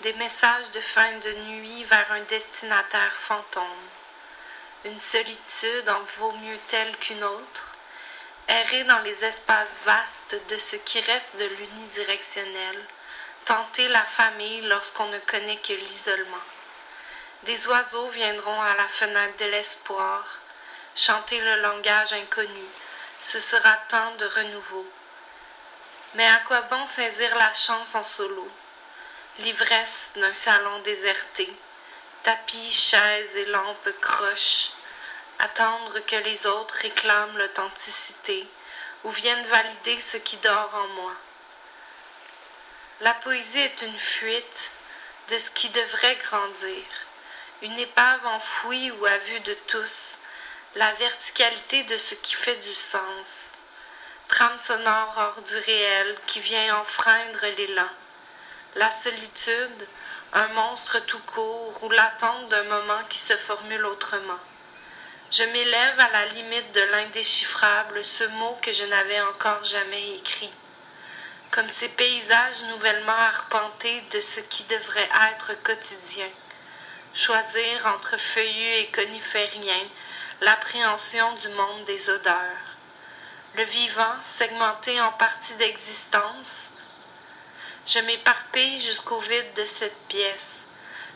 des 0.00 0.12
messages 0.14 0.72
de 0.72 0.80
fin 0.80 1.18
de 1.18 1.32
nuit 1.34 1.84
vers 1.84 2.10
un 2.10 2.22
destinataire 2.22 3.14
fantôme. 3.14 3.84
Une 4.84 4.98
solitude 4.98 5.88
en 5.88 6.02
vaut 6.18 6.32
mieux 6.32 6.58
telle 6.66 6.96
qu'une 6.96 7.22
autre, 7.22 7.76
errer 8.48 8.82
dans 8.84 9.00
les 9.00 9.24
espaces 9.24 9.76
vastes 9.84 10.36
de 10.48 10.58
ce 10.58 10.74
qui 10.74 10.98
reste 11.00 11.36
de 11.36 11.44
l'unidirectionnel, 11.44 12.84
tenter 13.44 13.86
la 13.86 14.02
famille 14.02 14.62
lorsqu'on 14.62 15.06
ne 15.06 15.18
connaît 15.20 15.58
que 15.58 15.74
l'isolement. 15.74 16.42
Des 17.44 17.66
oiseaux 17.66 18.06
viendront 18.06 18.60
à 18.62 18.74
la 18.76 18.86
fenêtre 18.86 19.36
de 19.38 19.46
l'espoir, 19.46 20.24
chanter 20.94 21.40
le 21.40 21.56
langage 21.56 22.12
inconnu, 22.12 22.64
ce 23.18 23.40
sera 23.40 23.76
temps 23.88 24.12
de 24.12 24.26
renouveau. 24.26 24.86
Mais 26.14 26.28
à 26.28 26.38
quoi 26.46 26.60
bon 26.62 26.86
saisir 26.86 27.34
la 27.34 27.52
chance 27.52 27.96
en 27.96 28.04
solo? 28.04 28.48
L'ivresse 29.40 30.12
d'un 30.14 30.32
salon 30.32 30.78
déserté, 30.80 31.52
tapis, 32.22 32.70
chaises 32.70 33.34
et 33.34 33.46
lampes 33.46 34.00
croches, 34.00 34.70
attendre 35.40 35.98
que 36.06 36.16
les 36.16 36.46
autres 36.46 36.76
réclament 36.76 37.38
l'authenticité. 37.38 38.46
Ou 39.02 39.10
viennent 39.10 39.46
valider 39.46 39.98
ce 40.00 40.16
qui 40.16 40.36
dort 40.36 40.72
en 40.76 40.86
moi. 40.86 41.12
La 43.00 43.14
poésie 43.14 43.58
est 43.58 43.82
une 43.82 43.98
fuite 43.98 44.70
de 45.26 45.38
ce 45.38 45.50
qui 45.50 45.70
devrait 45.70 46.14
grandir 46.14 46.84
une 47.62 47.78
épave 47.78 48.26
enfouie 48.26 48.90
ou 48.90 49.06
à 49.06 49.16
vue 49.18 49.38
de 49.40 49.54
tous, 49.68 50.18
la 50.74 50.92
verticalité 50.94 51.84
de 51.84 51.96
ce 51.96 52.16
qui 52.16 52.34
fait 52.34 52.56
du 52.56 52.72
sens. 52.72 53.52
Trame 54.26 54.58
sonore 54.58 55.14
hors 55.16 55.42
du 55.42 55.56
réel 55.58 56.16
qui 56.26 56.40
vient 56.40 56.76
enfreindre 56.78 57.46
l'élan. 57.56 57.88
La 58.74 58.90
solitude, 58.90 59.86
un 60.32 60.48
monstre 60.48 60.98
tout 61.06 61.20
court 61.20 61.78
ou 61.84 61.90
l'attente 61.90 62.48
d'un 62.48 62.64
moment 62.64 63.04
qui 63.08 63.20
se 63.20 63.36
formule 63.36 63.86
autrement. 63.86 64.40
Je 65.30 65.44
m'élève 65.44 66.00
à 66.00 66.08
la 66.08 66.26
limite 66.26 66.72
de 66.72 66.80
l'indéchiffrable, 66.80 68.04
ce 68.04 68.24
mot 68.24 68.58
que 68.60 68.72
je 68.72 68.84
n'avais 68.84 69.20
encore 69.20 69.62
jamais 69.62 70.16
écrit. 70.16 70.52
Comme 71.52 71.70
ces 71.70 71.90
paysages 71.90 72.62
nouvellement 72.70 73.12
arpentés 73.12 74.00
de 74.10 74.20
ce 74.20 74.40
qui 74.40 74.64
devrait 74.64 75.10
être 75.30 75.62
quotidien 75.62 76.28
choisir 77.14 77.86
entre 77.86 78.16
feuillus 78.16 78.74
et 78.80 78.90
conifériens 78.90 79.88
l'appréhension 80.40 81.34
du 81.34 81.48
monde 81.50 81.84
des 81.84 82.08
odeurs. 82.08 82.76
Le 83.54 83.64
vivant 83.64 84.14
segmenté 84.22 84.98
en 85.00 85.12
parties 85.12 85.54
d'existence, 85.54 86.70
je 87.86 87.98
m'éparpille 87.98 88.80
jusqu'au 88.80 89.18
vide 89.18 89.52
de 89.56 89.66
cette 89.66 89.98
pièce. 90.08 90.64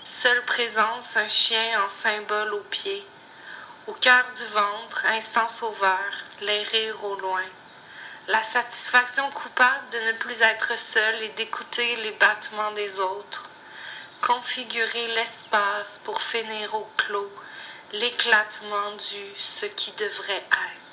Seule 0.05 0.43
présence, 0.43 1.17
un 1.17 1.29
chien 1.29 1.83
en 1.83 1.89
symbole 1.89 2.53
au 2.53 2.61
pied. 2.61 3.07
Au 3.87 3.95
cœur 3.95 4.27
du 4.37 4.45
ventre, 4.47 5.07
instant 5.07 5.49
sauveur, 5.49 6.13
les 6.41 6.63
rires 6.63 7.05
au 7.05 7.15
loin. 7.17 7.45
La 8.29 8.43
satisfaction 8.43 9.31
coupable 9.31 9.89
de 9.93 9.99
ne 10.01 10.13
plus 10.13 10.43
être 10.43 10.79
seul 10.79 11.23
et 11.23 11.29
d'écouter 11.31 11.97
les 11.97 12.13
battements 12.13 12.73
des 12.73 12.99
autres 12.99 13.49
configurer 14.21 15.09
l'espace 15.15 16.01
pour 16.05 16.21
finir 16.23 16.75
au 16.75 16.89
clos 16.97 17.31
l'éclatement 17.93 18.93
du 18.93 19.25
ce 19.39 19.67
qui 19.67 19.93
devrait 19.93 20.35
être. 20.37 20.86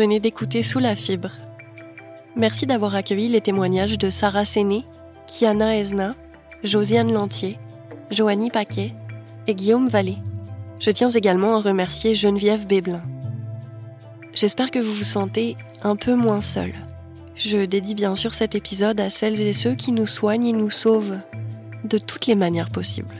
Venez 0.00 0.18
d'écouter 0.18 0.62
Sous 0.62 0.78
la 0.78 0.96
fibre. 0.96 1.32
Merci 2.34 2.64
d'avoir 2.64 2.94
accueilli 2.94 3.28
les 3.28 3.42
témoignages 3.42 3.98
de 3.98 4.08
Sarah 4.08 4.46
Séné, 4.46 4.86
Kiana 5.26 5.76
Ezna, 5.76 6.14
Josiane 6.64 7.12
Lantier, 7.12 7.58
Joanie 8.10 8.48
Paquet 8.48 8.94
et 9.46 9.54
Guillaume 9.54 9.90
Vallée. 9.90 10.16
Je 10.78 10.90
tiens 10.90 11.10
également 11.10 11.54
à 11.54 11.60
remercier 11.60 12.14
Geneviève 12.14 12.66
Béblin. 12.66 13.02
J'espère 14.32 14.70
que 14.70 14.78
vous 14.78 14.90
vous 14.90 15.04
sentez 15.04 15.58
un 15.82 15.96
peu 15.96 16.14
moins 16.14 16.40
seul. 16.40 16.72
Je 17.36 17.66
dédie 17.66 17.94
bien 17.94 18.14
sûr 18.14 18.32
cet 18.32 18.54
épisode 18.54 19.00
à 19.00 19.10
celles 19.10 19.42
et 19.42 19.52
ceux 19.52 19.74
qui 19.74 19.92
nous 19.92 20.06
soignent 20.06 20.46
et 20.46 20.54
nous 20.54 20.70
sauvent 20.70 21.18
de 21.84 21.98
toutes 21.98 22.26
les 22.26 22.36
manières 22.36 22.70
possibles. 22.70 23.16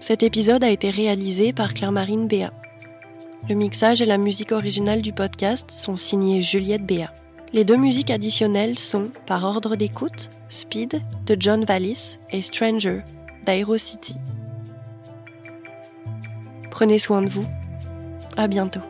Cet 0.00 0.24
épisode 0.24 0.64
a 0.64 0.70
été 0.70 0.90
réalisé 0.90 1.52
par 1.52 1.72
Claire-Marine 1.72 2.26
Béat. 2.26 2.52
Le 3.46 3.54
mixage 3.54 4.02
et 4.02 4.06
la 4.06 4.18
musique 4.18 4.52
originale 4.52 5.02
du 5.02 5.12
podcast 5.12 5.70
sont 5.70 5.96
signés 5.96 6.42
Juliette 6.42 6.84
Béat. 6.84 7.12
Les 7.52 7.64
deux 7.64 7.76
musiques 7.76 8.10
additionnelles 8.10 8.78
sont, 8.78 9.10
par 9.26 9.44
ordre 9.44 9.76
d'écoute, 9.76 10.28
Speed 10.48 11.00
de 11.24 11.36
John 11.38 11.64
Vallis 11.64 12.18
et 12.30 12.42
Stranger 12.42 13.00
d'Aerocity. 13.46 14.16
Prenez 16.70 16.98
soin 16.98 17.22
de 17.22 17.28
vous. 17.28 17.46
À 18.36 18.48
bientôt. 18.48 18.82